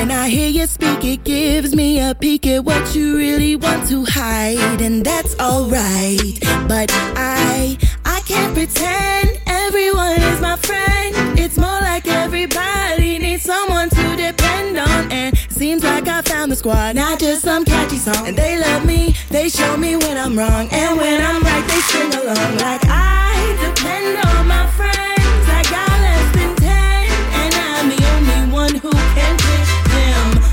When 0.06 0.16
I 0.16 0.28
hear 0.28 0.48
you 0.48 0.68
speak, 0.68 1.04
it 1.04 1.24
gives 1.24 1.74
me 1.74 1.98
a 1.98 2.14
peek 2.14 2.46
at 2.46 2.64
what 2.64 2.94
you 2.94 3.16
really 3.16 3.56
want 3.56 3.88
to 3.88 4.04
hide, 4.04 4.80
and 4.80 5.04
that's 5.04 5.34
alright. 5.40 6.38
But 6.68 6.92
I, 7.16 7.76
I 8.04 8.20
can't 8.20 8.54
pretend 8.54 9.40
everyone 9.48 10.12
is 10.12 10.40
my 10.40 10.54
friend. 10.58 11.36
It's 11.36 11.58
more 11.58 11.80
like 11.80 12.06
everybody 12.06 13.18
needs 13.18 13.42
someone 13.42 13.88
to 13.90 14.16
depend 14.16 14.78
on, 14.78 15.10
and 15.10 15.36
seems 15.48 15.82
like 15.82 16.06
I 16.06 16.22
found 16.22 16.52
the 16.52 16.56
squad, 16.56 16.94
not 16.94 17.18
just 17.18 17.42
some 17.42 17.64
catchy 17.64 17.96
song. 17.96 18.28
And 18.28 18.36
they 18.36 18.60
love 18.60 18.86
me, 18.86 19.16
they 19.30 19.48
show 19.48 19.76
me 19.76 19.96
when 19.96 20.16
I'm 20.16 20.38
wrong, 20.38 20.68
and 20.70 20.96
when 20.96 21.20
I'm 21.20 21.42
right, 21.42 21.66
they 21.66 21.80
sing 21.80 22.14
along. 22.14 22.58
Like 22.58 22.82
I 22.84 23.34
depend 23.58 24.24
on 24.24 24.46
my 24.46 24.68
friends. 24.68 25.46
I 25.50 25.62
got 25.64 25.90
less 26.06 26.28
than 26.36 26.54
ten, 26.62 27.10
and 27.42 27.54
I'm 27.56 27.88
the 27.88 28.00
only 28.14 28.52
one 28.52 28.74
who 28.76 28.92
can 28.92 29.36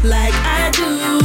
like 0.04 0.34
I 0.34 0.70
do. 0.72 1.23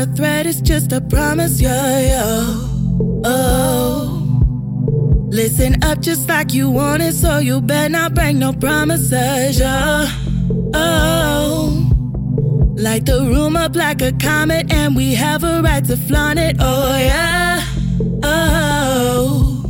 A 0.00 0.06
threat, 0.16 0.46
it's 0.46 0.60
just 0.62 0.92
a 0.92 1.00
promise, 1.00 1.60
yeah, 1.60 2.00
yeah. 2.00 2.44
Oh. 3.24 4.16
Listen 5.28 5.82
up 5.84 6.00
just 6.00 6.26
like 6.28 6.54
you 6.54 6.70
want 6.70 7.02
it, 7.02 7.12
so 7.12 7.38
you 7.38 7.60
better 7.60 7.90
not 7.90 8.14
break 8.14 8.36
no 8.36 8.52
promises, 8.52 9.58
yeah. 9.60 10.06
Oh. 10.72 11.86
Light 12.76 13.04
the 13.04 13.20
room 13.20 13.56
up 13.56 13.76
like 13.76 14.00
a 14.00 14.12
comet, 14.12 14.72
and 14.72 14.96
we 14.96 15.14
have 15.14 15.44
a 15.44 15.60
right 15.60 15.84
to 15.84 15.96
flaunt 15.96 16.38
it, 16.38 16.56
oh 16.58 16.96
yeah. 16.96 17.62
Oh. 18.22 19.62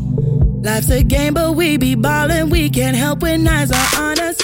Life's 0.63 0.91
a 0.91 1.03
game, 1.03 1.35
but 1.35 1.57
we 1.57 1.77
be 1.77 1.97
ballin', 1.97 2.51
we 2.51 2.71
can't 2.71 2.97
help 2.97 3.23
when 3.23 3.49
eyes 3.49 3.73
are 3.73 4.01
on 4.01 4.21
us. 4.21 4.39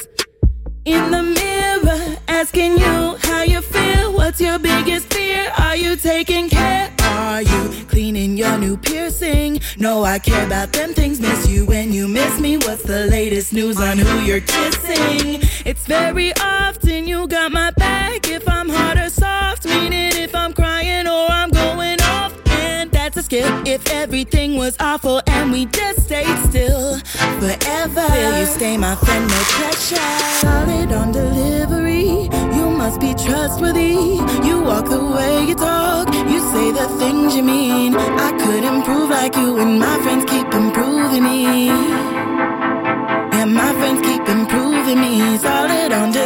In 0.84 1.10
the 1.12 1.22
mirror, 1.22 2.16
asking 2.26 2.72
you 2.72 3.16
how 3.20 3.42
you 3.42 3.60
feel. 3.60 4.14
What's 4.14 4.40
your 4.40 4.58
biggest 4.58 5.12
fear? 5.12 5.45
Are 5.76 5.78
you 5.78 5.94
taking 5.94 6.48
care? 6.48 6.90
Are 7.00 7.42
you 7.42 7.84
cleaning 7.86 8.34
your 8.38 8.56
new 8.56 8.78
piercing? 8.78 9.60
No, 9.76 10.04
I 10.04 10.18
care 10.18 10.46
about 10.46 10.72
them 10.72 10.94
things. 10.94 11.20
Miss 11.20 11.46
you 11.50 11.66
when 11.66 11.92
you 11.92 12.08
miss 12.08 12.40
me. 12.40 12.56
What's 12.56 12.82
the 12.82 13.04
latest 13.08 13.52
news 13.52 13.78
on 13.78 13.98
who 13.98 14.20
you're 14.20 14.40
kissing? 14.40 15.42
It's 15.66 15.84
very 15.84 16.32
often 16.36 17.06
you 17.06 17.28
got 17.28 17.52
my 17.52 17.72
back. 17.72 18.26
If 18.26 18.48
I'm 18.48 18.70
hard 18.70 18.96
or 18.96 19.10
soft, 19.10 19.66
meaning 19.66 20.12
if 20.14 20.34
I'm 20.34 20.54
crying 20.54 21.06
or 21.06 21.26
I'm 21.30 21.50
going 21.50 22.00
off. 22.00 22.32
And 22.46 22.90
that's 22.90 23.18
a 23.18 23.22
skill. 23.22 23.62
If 23.66 23.86
everything 23.92 24.56
was 24.56 24.78
awful 24.80 25.20
we 25.50 25.66
just 25.66 26.04
stayed 26.06 26.38
still 26.48 26.98
forever, 27.40 28.06
will 28.10 28.40
you 28.40 28.46
stay 28.46 28.76
my 28.76 28.94
friend? 28.96 29.28
No 29.28 29.40
pressure. 29.56 29.96
Solid 30.40 30.92
on 30.92 31.12
delivery. 31.12 32.28
You 32.56 32.70
must 32.70 33.00
be 33.00 33.14
trustworthy. 33.14 33.94
You 34.46 34.62
walk 34.62 34.88
the 34.88 35.04
way 35.16 35.44
you 35.44 35.54
talk. 35.54 36.12
You 36.14 36.40
say 36.52 36.72
the 36.72 36.88
things 36.98 37.36
you 37.36 37.42
mean. 37.42 37.94
I 37.96 38.30
could 38.40 38.64
improve 38.64 39.10
like 39.10 39.36
you, 39.36 39.58
and 39.58 39.78
my 39.78 39.96
friends 40.02 40.24
keep 40.30 40.52
improving 40.52 41.24
me. 41.24 41.66
Yeah, 43.34 43.44
my 43.44 43.72
friends 43.78 44.00
keep 44.06 44.28
improving 44.28 45.00
me. 45.00 45.38
Solid 45.38 45.92
on 45.92 46.12
delivery. 46.12 46.25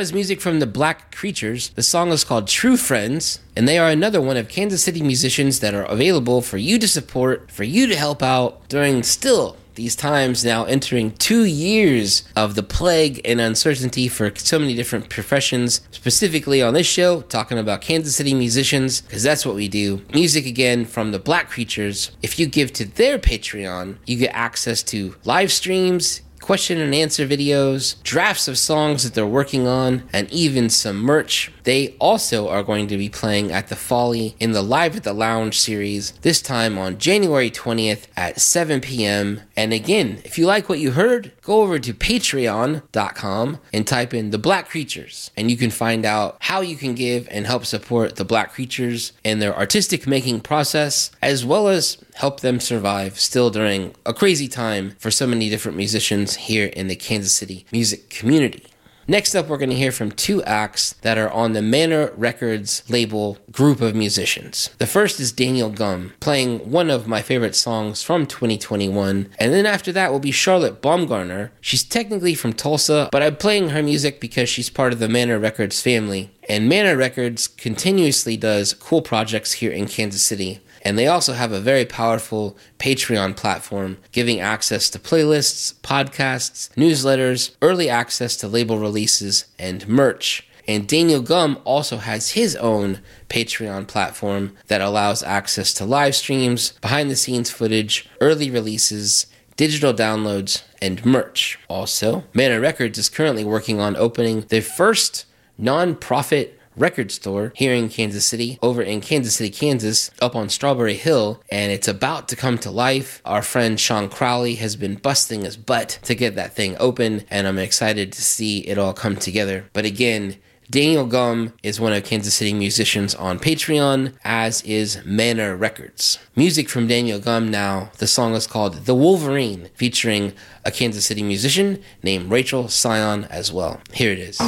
Was 0.00 0.14
music 0.14 0.40
from 0.40 0.60
the 0.60 0.66
Black 0.66 1.14
Creatures. 1.14 1.68
The 1.74 1.82
song 1.82 2.08
is 2.08 2.24
called 2.24 2.48
True 2.48 2.78
Friends, 2.78 3.38
and 3.54 3.68
they 3.68 3.76
are 3.76 3.90
another 3.90 4.18
one 4.18 4.38
of 4.38 4.48
Kansas 4.48 4.82
City 4.82 5.02
musicians 5.02 5.60
that 5.60 5.74
are 5.74 5.82
available 5.82 6.40
for 6.40 6.56
you 6.56 6.78
to 6.78 6.88
support, 6.88 7.50
for 7.50 7.64
you 7.64 7.86
to 7.86 7.94
help 7.94 8.22
out 8.22 8.66
during 8.70 9.02
still 9.02 9.58
these 9.74 9.94
times 9.94 10.42
now 10.42 10.64
entering 10.64 11.10
two 11.12 11.44
years 11.44 12.26
of 12.34 12.54
the 12.54 12.62
plague 12.62 13.20
and 13.26 13.42
uncertainty 13.42 14.08
for 14.08 14.32
so 14.36 14.58
many 14.58 14.74
different 14.74 15.10
professions. 15.10 15.82
Specifically 15.90 16.62
on 16.62 16.72
this 16.72 16.86
show, 16.86 17.20
talking 17.20 17.58
about 17.58 17.82
Kansas 17.82 18.16
City 18.16 18.32
musicians, 18.32 19.02
because 19.02 19.22
that's 19.22 19.44
what 19.44 19.54
we 19.54 19.68
do. 19.68 20.00
Music 20.14 20.46
again 20.46 20.86
from 20.86 21.12
the 21.12 21.18
Black 21.18 21.50
Creatures. 21.50 22.10
If 22.22 22.38
you 22.38 22.46
give 22.46 22.72
to 22.72 22.86
their 22.86 23.18
Patreon, 23.18 23.98
you 24.06 24.16
get 24.16 24.34
access 24.34 24.82
to 24.84 25.16
live 25.24 25.52
streams 25.52 26.22
question 26.40 26.80
and 26.80 26.94
answer 26.94 27.26
videos, 27.26 28.02
drafts 28.02 28.48
of 28.48 28.58
songs 28.58 29.04
that 29.04 29.14
they're 29.14 29.26
working 29.26 29.66
on, 29.66 30.08
and 30.12 30.30
even 30.30 30.68
some 30.70 30.96
merch. 30.96 31.52
They 31.64 31.96
also 31.98 32.48
are 32.48 32.62
going 32.62 32.88
to 32.88 32.96
be 32.96 33.08
playing 33.08 33.52
at 33.52 33.68
the 33.68 33.76
Folly 33.76 34.34
in 34.40 34.52
the 34.52 34.62
Live 34.62 34.96
at 34.96 35.04
the 35.04 35.12
Lounge 35.12 35.58
series, 35.58 36.12
this 36.22 36.40
time 36.42 36.78
on 36.78 36.98
January 36.98 37.50
20th 37.50 38.06
at 38.16 38.40
7 38.40 38.80
p.m. 38.80 39.42
And 39.56 39.72
again, 39.72 40.20
if 40.24 40.38
you 40.38 40.46
like 40.46 40.68
what 40.68 40.78
you 40.78 40.92
heard, 40.92 41.32
go 41.42 41.62
over 41.62 41.78
to 41.78 41.94
patreon.com 41.94 43.58
and 43.72 43.86
type 43.86 44.14
in 44.14 44.30
the 44.30 44.38
Black 44.38 44.68
Creatures, 44.68 45.30
and 45.36 45.50
you 45.50 45.56
can 45.56 45.70
find 45.70 46.04
out 46.04 46.36
how 46.40 46.60
you 46.60 46.76
can 46.76 46.94
give 46.94 47.28
and 47.30 47.46
help 47.46 47.66
support 47.66 48.16
the 48.16 48.24
Black 48.24 48.52
Creatures 48.52 49.12
in 49.22 49.38
their 49.38 49.56
artistic 49.56 50.06
making 50.06 50.40
process, 50.40 51.10
as 51.22 51.44
well 51.44 51.68
as 51.68 51.98
help 52.14 52.40
them 52.40 52.60
survive 52.60 53.18
still 53.18 53.50
during 53.50 53.94
a 54.04 54.14
crazy 54.14 54.48
time 54.48 54.96
for 54.98 55.10
so 55.10 55.26
many 55.26 55.48
different 55.48 55.76
musicians 55.76 56.36
here 56.36 56.66
in 56.66 56.88
the 56.88 56.96
Kansas 56.96 57.32
City 57.32 57.66
music 57.72 58.10
community. 58.10 58.64
Next 59.10 59.34
up, 59.34 59.48
we're 59.48 59.56
going 59.56 59.70
to 59.70 59.76
hear 59.76 59.90
from 59.90 60.12
two 60.12 60.40
acts 60.44 60.92
that 61.02 61.18
are 61.18 61.32
on 61.32 61.52
the 61.52 61.62
Manor 61.62 62.12
Records 62.16 62.84
label 62.88 63.38
group 63.50 63.80
of 63.80 63.96
musicians. 63.96 64.70
The 64.78 64.86
first 64.86 65.18
is 65.18 65.32
Daniel 65.32 65.68
Gum, 65.68 66.12
playing 66.20 66.70
one 66.70 66.90
of 66.90 67.08
my 67.08 67.20
favorite 67.20 67.56
songs 67.56 68.04
from 68.04 68.24
2021. 68.24 69.28
And 69.36 69.52
then 69.52 69.66
after 69.66 69.90
that 69.90 70.12
will 70.12 70.20
be 70.20 70.30
Charlotte 70.30 70.80
Baumgartner. 70.80 71.50
She's 71.60 71.82
technically 71.82 72.36
from 72.36 72.52
Tulsa, 72.52 73.08
but 73.10 73.20
I'm 73.20 73.34
playing 73.34 73.70
her 73.70 73.82
music 73.82 74.20
because 74.20 74.48
she's 74.48 74.70
part 74.70 74.92
of 74.92 75.00
the 75.00 75.08
Manor 75.08 75.40
Records 75.40 75.82
family. 75.82 76.30
And 76.48 76.68
Manor 76.68 76.96
Records 76.96 77.48
continuously 77.48 78.36
does 78.36 78.74
cool 78.74 79.02
projects 79.02 79.54
here 79.54 79.72
in 79.72 79.88
Kansas 79.88 80.22
City. 80.22 80.60
And 80.82 80.98
they 80.98 81.06
also 81.06 81.34
have 81.34 81.52
a 81.52 81.60
very 81.60 81.84
powerful 81.84 82.56
Patreon 82.78 83.36
platform 83.36 83.98
giving 84.12 84.40
access 84.40 84.88
to 84.90 84.98
playlists, 84.98 85.74
podcasts, 85.80 86.70
newsletters, 86.74 87.54
early 87.60 87.88
access 87.88 88.36
to 88.36 88.48
label 88.48 88.78
releases, 88.78 89.44
and 89.58 89.86
merch. 89.88 90.46
And 90.66 90.86
Daniel 90.86 91.20
Gum 91.22 91.58
also 91.64 91.96
has 91.96 92.30
his 92.30 92.54
own 92.56 93.00
Patreon 93.28 93.88
platform 93.88 94.56
that 94.68 94.80
allows 94.80 95.22
access 95.22 95.74
to 95.74 95.84
live 95.84 96.14
streams, 96.14 96.72
behind 96.80 97.10
the 97.10 97.16
scenes 97.16 97.50
footage, 97.50 98.08
early 98.20 98.50
releases, 98.50 99.26
digital 99.56 99.92
downloads, 99.92 100.62
and 100.80 101.04
merch. 101.04 101.58
Also, 101.68 102.24
Manor 102.32 102.60
Records 102.60 102.98
is 102.98 103.08
currently 103.08 103.44
working 103.44 103.80
on 103.80 103.96
opening 103.96 104.42
their 104.42 104.62
first 104.62 105.26
non 105.58 105.96
profit 105.96 106.59
record 106.80 107.12
store 107.12 107.52
here 107.54 107.74
in 107.74 107.88
Kansas 107.88 108.26
City, 108.26 108.58
over 108.62 108.82
in 108.82 109.00
Kansas 109.00 109.36
City, 109.36 109.50
Kansas, 109.50 110.10
up 110.20 110.34
on 110.34 110.48
Strawberry 110.48 110.94
Hill, 110.94 111.42
and 111.50 111.70
it's 111.70 111.88
about 111.88 112.28
to 112.28 112.36
come 112.36 112.58
to 112.58 112.70
life. 112.70 113.20
Our 113.24 113.42
friend 113.42 113.78
Sean 113.78 114.08
Crowley 114.08 114.56
has 114.56 114.76
been 114.76 114.96
busting 114.96 115.42
his 115.42 115.56
butt 115.56 115.98
to 116.02 116.14
get 116.14 116.34
that 116.34 116.54
thing 116.54 116.76
open, 116.80 117.24
and 117.30 117.46
I'm 117.46 117.58
excited 117.58 118.12
to 118.12 118.22
see 118.22 118.60
it 118.60 118.78
all 118.78 118.94
come 118.94 119.16
together. 119.16 119.66
But 119.72 119.84
again, 119.84 120.36
Daniel 120.70 121.04
Gum 121.04 121.52
is 121.64 121.80
one 121.80 121.92
of 121.92 122.04
Kansas 122.04 122.34
City 122.34 122.52
musicians 122.52 123.12
on 123.16 123.40
Patreon, 123.40 124.14
as 124.22 124.62
is 124.62 125.04
Manor 125.04 125.56
Records. 125.56 126.20
Music 126.36 126.68
from 126.68 126.86
Daniel 126.86 127.18
Gum 127.18 127.50
now. 127.50 127.90
The 127.98 128.06
song 128.06 128.34
is 128.34 128.46
called 128.46 128.86
The 128.86 128.94
Wolverine, 128.94 129.68
featuring 129.74 130.32
a 130.64 130.70
Kansas 130.70 131.06
City 131.06 131.24
musician 131.24 131.82
named 132.04 132.30
Rachel 132.30 132.68
Scion 132.68 133.24
as 133.24 133.52
well. 133.52 133.80
Here 133.92 134.12
it 134.12 134.20
is. 134.20 134.38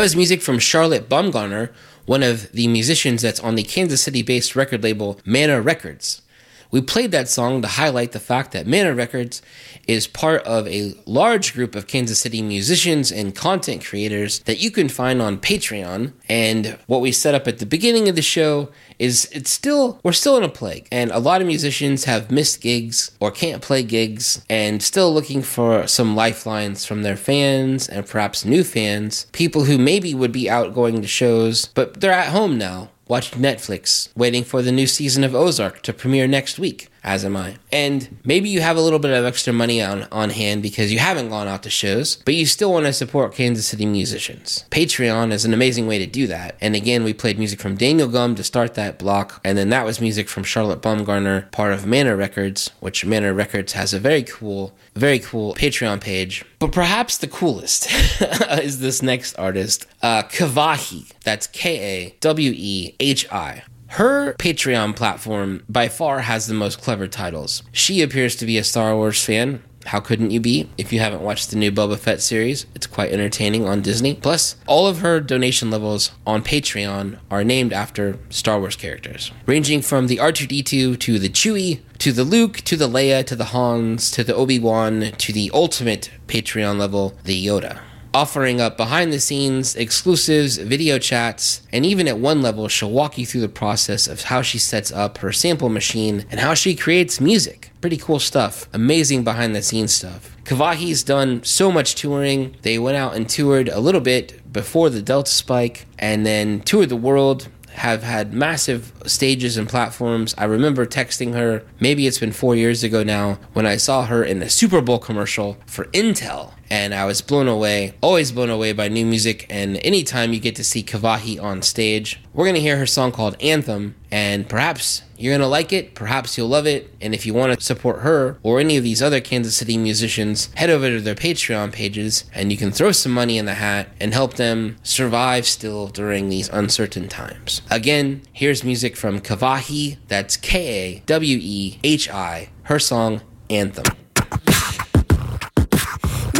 That 0.00 0.04
was 0.04 0.16
music 0.16 0.40
from 0.40 0.58
Charlotte 0.58 1.10
Baumgartner, 1.10 1.72
one 2.06 2.22
of 2.22 2.50
the 2.52 2.68
musicians 2.68 3.20
that's 3.20 3.38
on 3.38 3.54
the 3.54 3.62
Kansas 3.62 4.00
City 4.00 4.22
based 4.22 4.56
record 4.56 4.82
label 4.82 5.20
Mana 5.26 5.60
Records. 5.60 6.22
We 6.70 6.80
played 6.80 7.10
that 7.10 7.28
song 7.28 7.62
to 7.62 7.68
highlight 7.68 8.12
the 8.12 8.20
fact 8.20 8.52
that 8.52 8.66
Mana 8.66 8.94
Records 8.94 9.42
is 9.88 10.06
part 10.06 10.42
of 10.44 10.68
a 10.68 10.94
large 11.04 11.52
group 11.52 11.74
of 11.74 11.88
Kansas 11.88 12.20
City 12.20 12.42
musicians 12.42 13.10
and 13.10 13.34
content 13.34 13.84
creators 13.84 14.38
that 14.40 14.60
you 14.60 14.70
can 14.70 14.88
find 14.88 15.20
on 15.20 15.38
Patreon. 15.38 16.12
And 16.28 16.78
what 16.86 17.00
we 17.00 17.10
set 17.10 17.34
up 17.34 17.48
at 17.48 17.58
the 17.58 17.66
beginning 17.66 18.08
of 18.08 18.14
the 18.14 18.22
show 18.22 18.70
is 19.00 19.28
it's 19.32 19.50
still, 19.50 19.98
we're 20.04 20.12
still 20.12 20.36
in 20.36 20.44
a 20.44 20.48
plague. 20.48 20.86
And 20.92 21.10
a 21.10 21.18
lot 21.18 21.40
of 21.40 21.46
musicians 21.48 22.04
have 22.04 22.30
missed 22.30 22.60
gigs 22.60 23.10
or 23.18 23.32
can't 23.32 23.62
play 23.62 23.82
gigs 23.82 24.44
and 24.48 24.80
still 24.82 25.12
looking 25.12 25.42
for 25.42 25.88
some 25.88 26.14
lifelines 26.14 26.84
from 26.84 27.02
their 27.02 27.16
fans 27.16 27.88
and 27.88 28.06
perhaps 28.06 28.44
new 28.44 28.62
fans, 28.62 29.26
people 29.32 29.64
who 29.64 29.76
maybe 29.76 30.14
would 30.14 30.32
be 30.32 30.48
out 30.48 30.74
going 30.74 31.02
to 31.02 31.08
shows, 31.08 31.66
but 31.66 32.00
they're 32.00 32.12
at 32.12 32.28
home 32.28 32.58
now 32.58 32.90
watching 33.10 33.42
Netflix, 33.42 34.08
waiting 34.16 34.44
for 34.44 34.62
the 34.62 34.70
new 34.70 34.86
season 34.86 35.24
of 35.24 35.34
Ozark 35.34 35.82
to 35.82 35.92
premiere 35.92 36.28
next 36.28 36.60
week, 36.60 36.86
as 37.02 37.24
am 37.24 37.36
I. 37.36 37.56
And 37.72 38.18
maybe 38.24 38.48
you 38.48 38.60
have 38.60 38.76
a 38.76 38.80
little 38.80 38.98
bit 38.98 39.12
of 39.12 39.24
extra 39.24 39.52
money 39.52 39.82
on, 39.82 40.06
on 40.12 40.30
hand 40.30 40.62
because 40.62 40.92
you 40.92 40.98
haven't 40.98 41.30
gone 41.30 41.48
out 41.48 41.62
to 41.62 41.70
shows, 41.70 42.16
but 42.16 42.34
you 42.34 42.46
still 42.46 42.72
want 42.72 42.86
to 42.86 42.92
support 42.92 43.34
Kansas 43.34 43.66
City 43.66 43.86
musicians. 43.86 44.64
Patreon 44.70 45.32
is 45.32 45.44
an 45.44 45.54
amazing 45.54 45.86
way 45.86 45.98
to 45.98 46.06
do 46.06 46.26
that. 46.26 46.56
And 46.60 46.76
again, 46.76 47.04
we 47.04 47.14
played 47.14 47.38
music 47.38 47.60
from 47.60 47.76
Daniel 47.76 48.08
Gum 48.08 48.34
to 48.34 48.44
start 48.44 48.74
that 48.74 48.98
block, 48.98 49.40
and 49.44 49.56
then 49.56 49.70
that 49.70 49.84
was 49.84 50.00
music 50.00 50.28
from 50.28 50.44
Charlotte 50.44 50.82
Baumgartner, 50.82 51.48
part 51.52 51.72
of 51.72 51.86
Manor 51.86 52.16
Records, 52.16 52.70
which 52.80 53.04
Manor 53.04 53.34
Records 53.34 53.72
has 53.72 53.94
a 53.94 53.98
very 53.98 54.22
cool, 54.22 54.74
very 54.94 55.18
cool 55.18 55.54
Patreon 55.54 56.00
page. 56.00 56.44
But 56.58 56.72
perhaps 56.72 57.16
the 57.18 57.28
coolest 57.28 57.88
is 58.62 58.80
this 58.80 59.02
next 59.02 59.34
artist, 59.34 59.86
uh, 60.02 60.22
Kawehi. 60.24 61.12
That's 61.24 61.46
K 61.46 61.78
A 61.78 62.16
W 62.20 62.52
E 62.54 62.94
H 63.00 63.30
I. 63.32 63.62
Her 63.94 64.34
Patreon 64.34 64.94
platform 64.94 65.64
by 65.68 65.88
far 65.88 66.20
has 66.20 66.46
the 66.46 66.54
most 66.54 66.80
clever 66.80 67.08
titles. 67.08 67.64
She 67.72 68.02
appears 68.02 68.36
to 68.36 68.46
be 68.46 68.56
a 68.56 68.62
Star 68.62 68.94
Wars 68.94 69.24
fan. 69.24 69.64
How 69.86 69.98
couldn't 69.98 70.30
you 70.30 70.38
be? 70.38 70.70
If 70.78 70.92
you 70.92 71.00
haven't 71.00 71.22
watched 71.22 71.50
the 71.50 71.56
new 71.56 71.72
Boba 71.72 71.98
Fett 71.98 72.20
series, 72.20 72.66
it's 72.72 72.86
quite 72.86 73.10
entertaining 73.10 73.66
on 73.66 73.82
Disney. 73.82 74.14
Plus, 74.14 74.54
all 74.68 74.86
of 74.86 75.00
her 75.00 75.18
donation 75.18 75.70
levels 75.70 76.12
on 76.24 76.44
Patreon 76.44 77.18
are 77.32 77.42
named 77.42 77.72
after 77.72 78.16
Star 78.28 78.60
Wars 78.60 78.76
characters, 78.76 79.32
ranging 79.44 79.82
from 79.82 80.06
the 80.06 80.18
R2D2 80.18 80.96
to 81.00 81.18
the 81.18 81.28
Chewie, 81.28 81.80
to 81.98 82.12
the 82.12 82.24
Luke, 82.24 82.58
to 82.58 82.76
the 82.76 82.88
Leia, 82.88 83.26
to 83.26 83.34
the 83.34 83.46
Hans, 83.46 84.12
to 84.12 84.22
the 84.22 84.36
Obi-Wan, 84.36 85.10
to 85.18 85.32
the 85.32 85.50
ultimate 85.52 86.10
Patreon 86.28 86.78
level, 86.78 87.18
the 87.24 87.44
Yoda 87.44 87.80
offering 88.12 88.60
up 88.60 88.76
behind 88.76 89.12
the 89.12 89.20
scenes 89.20 89.76
exclusives, 89.76 90.56
video 90.56 90.98
chats, 90.98 91.62
and 91.72 91.86
even 91.86 92.08
at 92.08 92.18
one 92.18 92.42
level, 92.42 92.68
she'll 92.68 92.90
walk 92.90 93.18
you 93.18 93.26
through 93.26 93.40
the 93.40 93.48
process 93.48 94.06
of 94.06 94.24
how 94.24 94.42
she 94.42 94.58
sets 94.58 94.90
up 94.92 95.18
her 95.18 95.32
sample 95.32 95.68
machine 95.68 96.24
and 96.30 96.40
how 96.40 96.54
she 96.54 96.74
creates 96.74 97.20
music. 97.20 97.70
Pretty 97.80 97.96
cool 97.96 98.18
stuff. 98.18 98.68
Amazing 98.72 99.24
behind 99.24 99.54
the 99.54 99.62
scenes 99.62 99.94
stuff. 99.94 100.36
Kawehi's 100.44 101.02
done 101.02 101.42
so 101.44 101.70
much 101.70 101.94
touring. 101.94 102.56
They 102.62 102.78
went 102.78 102.96
out 102.96 103.14
and 103.14 103.28
toured 103.28 103.68
a 103.68 103.80
little 103.80 104.00
bit 104.00 104.52
before 104.52 104.90
the 104.90 105.02
Delta 105.02 105.30
spike 105.30 105.86
and 105.98 106.26
then 106.26 106.60
toured 106.60 106.88
the 106.88 106.96
world 106.96 107.48
have 107.74 108.02
had 108.02 108.32
massive 108.34 108.92
stages 109.06 109.56
and 109.56 109.68
platforms. 109.68 110.34
I 110.36 110.44
remember 110.44 110.84
texting 110.86 111.34
her, 111.34 111.62
maybe 111.78 112.06
it's 112.06 112.18
been 112.18 112.32
four 112.32 112.56
years 112.56 112.82
ago 112.82 113.02
now, 113.02 113.38
when 113.52 113.64
I 113.64 113.76
saw 113.76 114.06
her 114.06 114.24
in 114.24 114.40
the 114.40 114.50
Super 114.50 114.80
Bowl 114.80 114.98
commercial 114.98 115.56
for 115.66 115.84
Intel. 115.86 116.52
And 116.70 116.94
I 116.94 117.04
was 117.04 117.20
blown 117.20 117.48
away, 117.48 117.94
always 118.00 118.30
blown 118.30 118.48
away 118.48 118.72
by 118.72 118.88
new 118.88 119.04
music. 119.04 119.46
And 119.50 119.76
anytime 119.78 120.32
you 120.32 120.40
get 120.40 120.56
to 120.56 120.64
see 120.64 120.82
Kawehi 120.82 121.42
on 121.42 121.62
stage, 121.62 122.20
we're 122.32 122.44
going 122.44 122.54
to 122.54 122.60
hear 122.60 122.78
her 122.78 122.86
song 122.86 123.10
called 123.10 123.36
Anthem. 123.42 123.96
And 124.12 124.48
perhaps 124.48 125.02
you're 125.16 125.32
going 125.32 125.40
to 125.40 125.46
like 125.46 125.72
it, 125.72 125.94
perhaps 125.94 126.38
you'll 126.38 126.48
love 126.48 126.66
it. 126.66 126.94
And 127.00 127.14
if 127.14 127.26
you 127.26 127.34
want 127.34 127.58
to 127.58 127.64
support 127.64 128.00
her 128.00 128.38
or 128.42 128.60
any 128.60 128.76
of 128.76 128.84
these 128.84 129.02
other 129.02 129.20
Kansas 129.20 129.56
City 129.56 129.76
musicians, 129.76 130.52
head 130.54 130.70
over 130.70 130.88
to 130.88 131.00
their 131.00 131.14
Patreon 131.14 131.72
pages 131.72 132.24
and 132.34 132.50
you 132.50 132.56
can 132.56 132.70
throw 132.70 132.92
some 132.92 133.12
money 133.12 133.36
in 133.36 133.44
the 133.44 133.54
hat 133.54 133.88
and 134.00 134.14
help 134.14 134.34
them 134.34 134.76
survive 134.82 135.46
still 135.46 135.88
during 135.88 136.28
these 136.28 136.48
uncertain 136.48 137.08
times. 137.08 137.62
Again, 137.70 138.22
here's 138.32 138.64
music 138.64 138.96
from 138.96 139.20
Kawehi, 139.20 139.98
that's 140.08 140.36
K 140.36 140.68
A 140.68 141.00
W 141.00 141.38
E 141.40 141.78
H 141.84 142.08
I, 142.08 142.50
her 142.62 142.78
song 142.78 143.20
Anthem. 143.50 143.99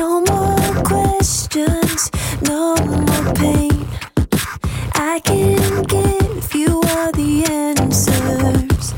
No 0.01 0.22
more 0.22 0.82
questions, 0.82 2.11
no 2.48 2.74
more 2.74 3.34
pain. 3.34 3.86
I 4.94 5.20
can 5.22 5.82
give 5.82 6.55
you 6.55 6.80
all 6.88 7.12
the 7.12 7.44
answers. 7.44 8.94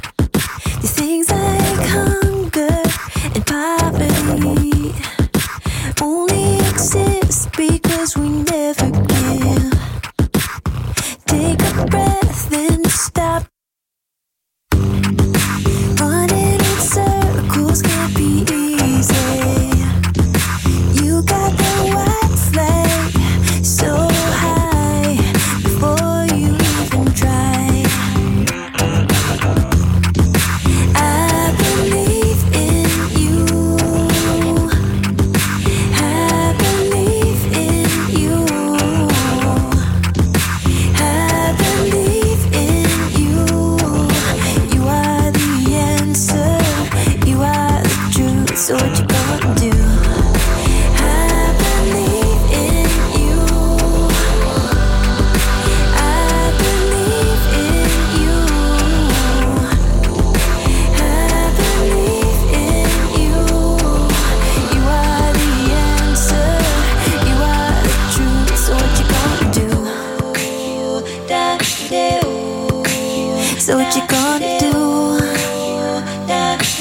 These 0.80 0.92
things 0.92 1.28
like 1.28 1.88
hunger 1.88 2.82
and 3.34 3.44
poverty 3.44 4.94
only 6.00 6.59
exist 6.70 7.50
because 7.57 8.16
we 8.16 8.28
never 8.28 8.51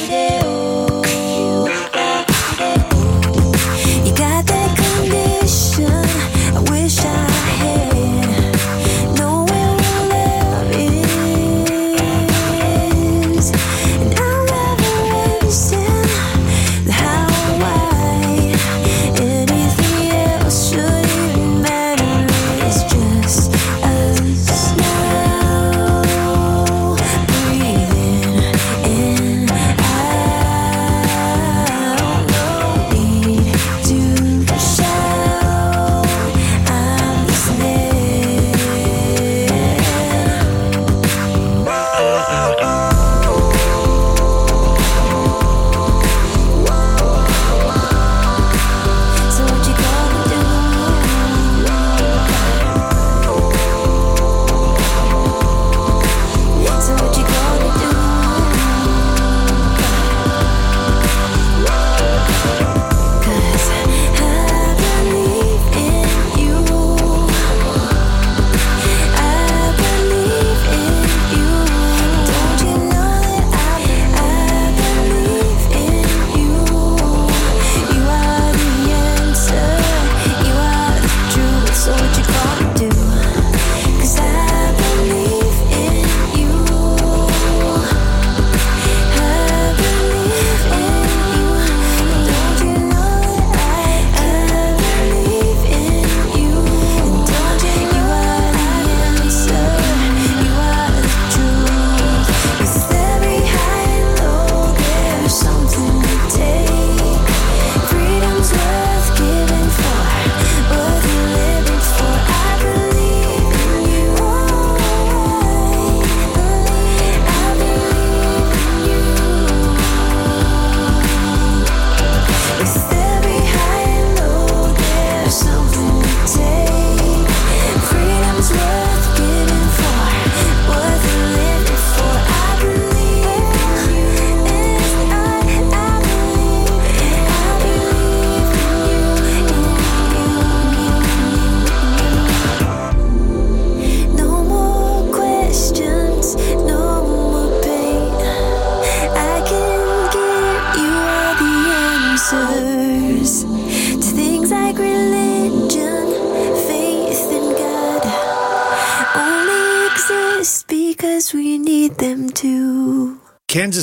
You 0.01 0.40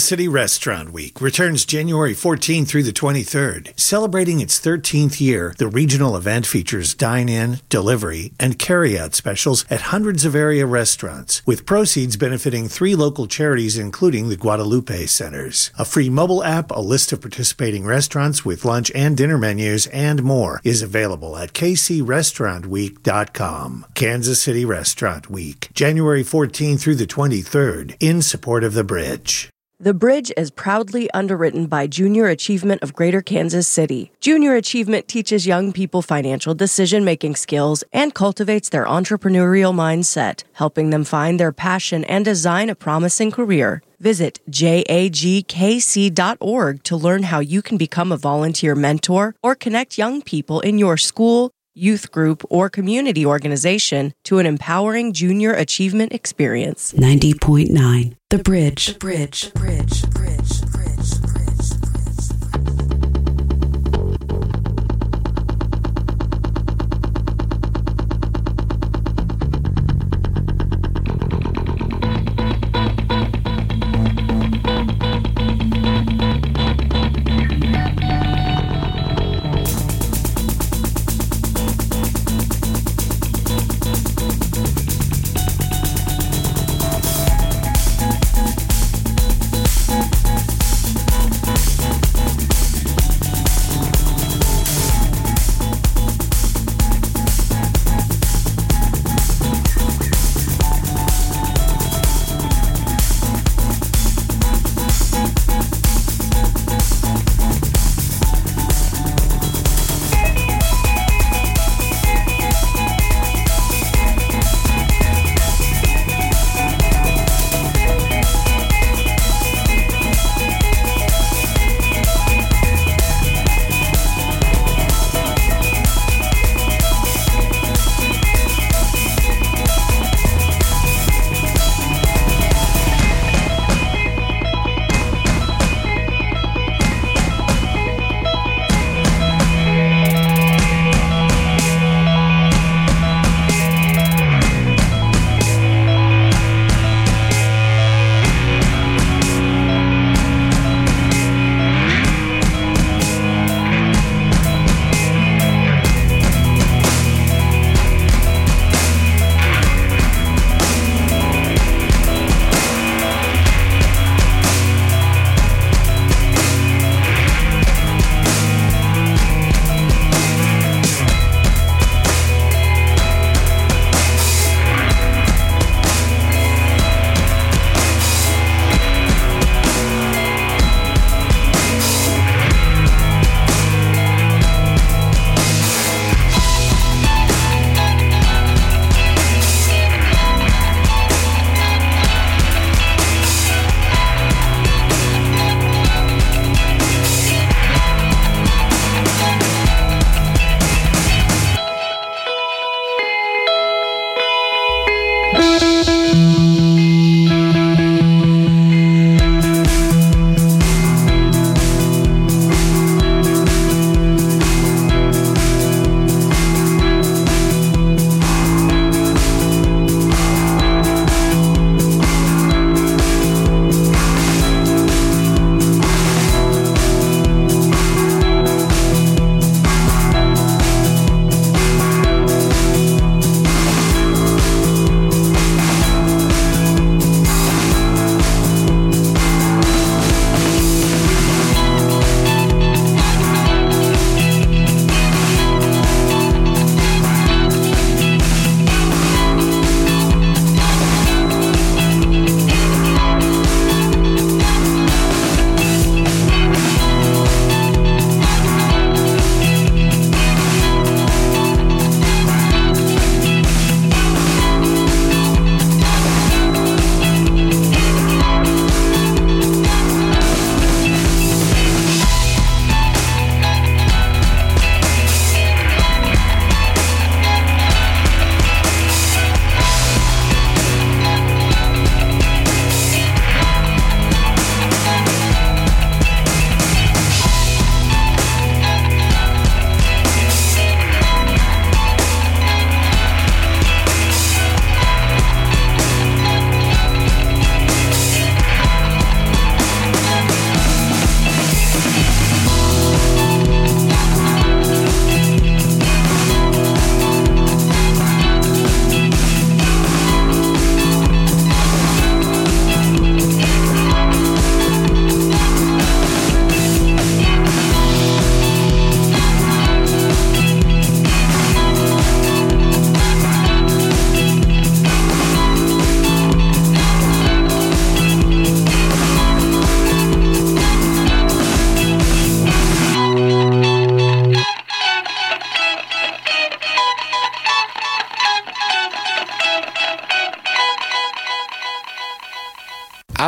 City 0.09 0.27
Restaurant 0.27 0.91
Week 0.91 1.21
returns 1.21 1.67
January 1.67 2.15
14 2.15 2.65
through 2.65 2.85
the 2.85 2.95
23rd. 2.95 3.79
Celebrating 3.79 4.41
its 4.41 4.59
13th 4.59 5.21
year, 5.21 5.55
the 5.59 5.69
regional 5.69 6.17
event 6.17 6.47
features 6.47 6.95
dine 6.95 7.29
in, 7.29 7.61
delivery, 7.69 8.33
and 8.41 8.59
carry 8.59 8.99
out 8.99 9.15
specials 9.15 9.67
at 9.69 9.93
hundreds 9.93 10.25
of 10.25 10.35
area 10.35 10.65
restaurants, 10.65 11.43
with 11.45 11.67
proceeds 11.67 12.17
benefiting 12.17 12.69
three 12.69 12.95
local 12.95 13.27
charities, 13.27 13.77
including 13.77 14.31
the 14.31 14.37
Guadalupe 14.39 15.05
Centers. 15.05 15.71
A 15.79 15.85
free 15.85 16.09
mobile 16.09 16.43
app, 16.43 16.71
a 16.71 16.81
list 16.81 17.13
of 17.13 17.21
participating 17.21 17.85
restaurants 17.85 18.47
with 18.47 18.65
lunch 18.65 18.91
and 18.95 19.15
dinner 19.15 19.37
menus, 19.37 19.89
and 19.89 20.23
more 20.23 20.63
is 20.65 20.81
available 20.81 21.37
at 21.37 21.53
kcrestaurantweek.com. 21.53 23.87
Kansas 23.93 24.41
City 24.41 24.65
Restaurant 24.65 25.29
Week, 25.29 25.69
January 25.75 26.23
14 26.23 26.79
through 26.79 26.95
the 26.95 27.07
23rd, 27.07 27.95
in 28.01 28.23
support 28.23 28.65
of 28.65 28.73
the 28.73 28.85
bridge. 28.85 29.51
The 29.81 29.95
Bridge 29.95 30.33
is 30.37 30.51
proudly 30.51 31.09
underwritten 31.13 31.69
by 31.69 31.87
Junior 31.87 32.27
Achievement 32.27 32.83
of 32.83 32.95
Greater 32.95 33.23
Kansas 33.23 33.69
City. 33.69 34.11
Junior 34.19 34.57
Achievement 34.57 35.07
teaches 35.07 35.47
young 35.47 35.73
people 35.73 36.03
financial 36.03 36.53
decision 36.53 37.05
making 37.05 37.37
skills 37.37 37.85
and 37.93 38.13
cultivates 38.13 38.71
their 38.71 38.87
entrepreneurial 38.87 39.73
mindset, 39.73 40.43
helping 40.55 40.91
them 40.91 41.05
find 41.05 41.39
their 41.39 41.53
passion 41.53 42.03
and 42.07 42.25
design 42.25 42.69
a 42.69 42.75
promising 42.75 43.31
career. 43.31 43.81
Visit 44.01 44.41
jagkc.org 44.51 45.13
to 46.83 46.97
learn 46.97 47.23
how 47.23 47.39
you 47.39 47.63
can 47.63 47.79
become 47.79 48.11
a 48.11 48.17
volunteer 48.17 48.75
mentor 48.75 49.37
or 49.45 49.55
connect 49.55 49.97
young 49.97 50.23
people 50.23 50.59
in 50.61 50.79
your 50.79 50.97
school, 50.97 51.53
youth 51.79 52.11
group, 52.11 52.45
or 52.51 52.69
community 52.69 53.25
organization 53.25 54.13
to 54.25 54.39
an 54.39 54.47
empowering 54.47 55.13
junior 55.13 55.53
achievement 55.53 56.13
experience. 56.13 56.93
90.9 56.93 58.17
The 58.31 58.39
Bridge. 58.39 58.87
The 58.87 58.99
Bridge. 58.99 59.53
The 59.53 59.59
Bridge. 59.59 60.11
Bridge. 60.11 60.61
Bridge. 60.63 60.78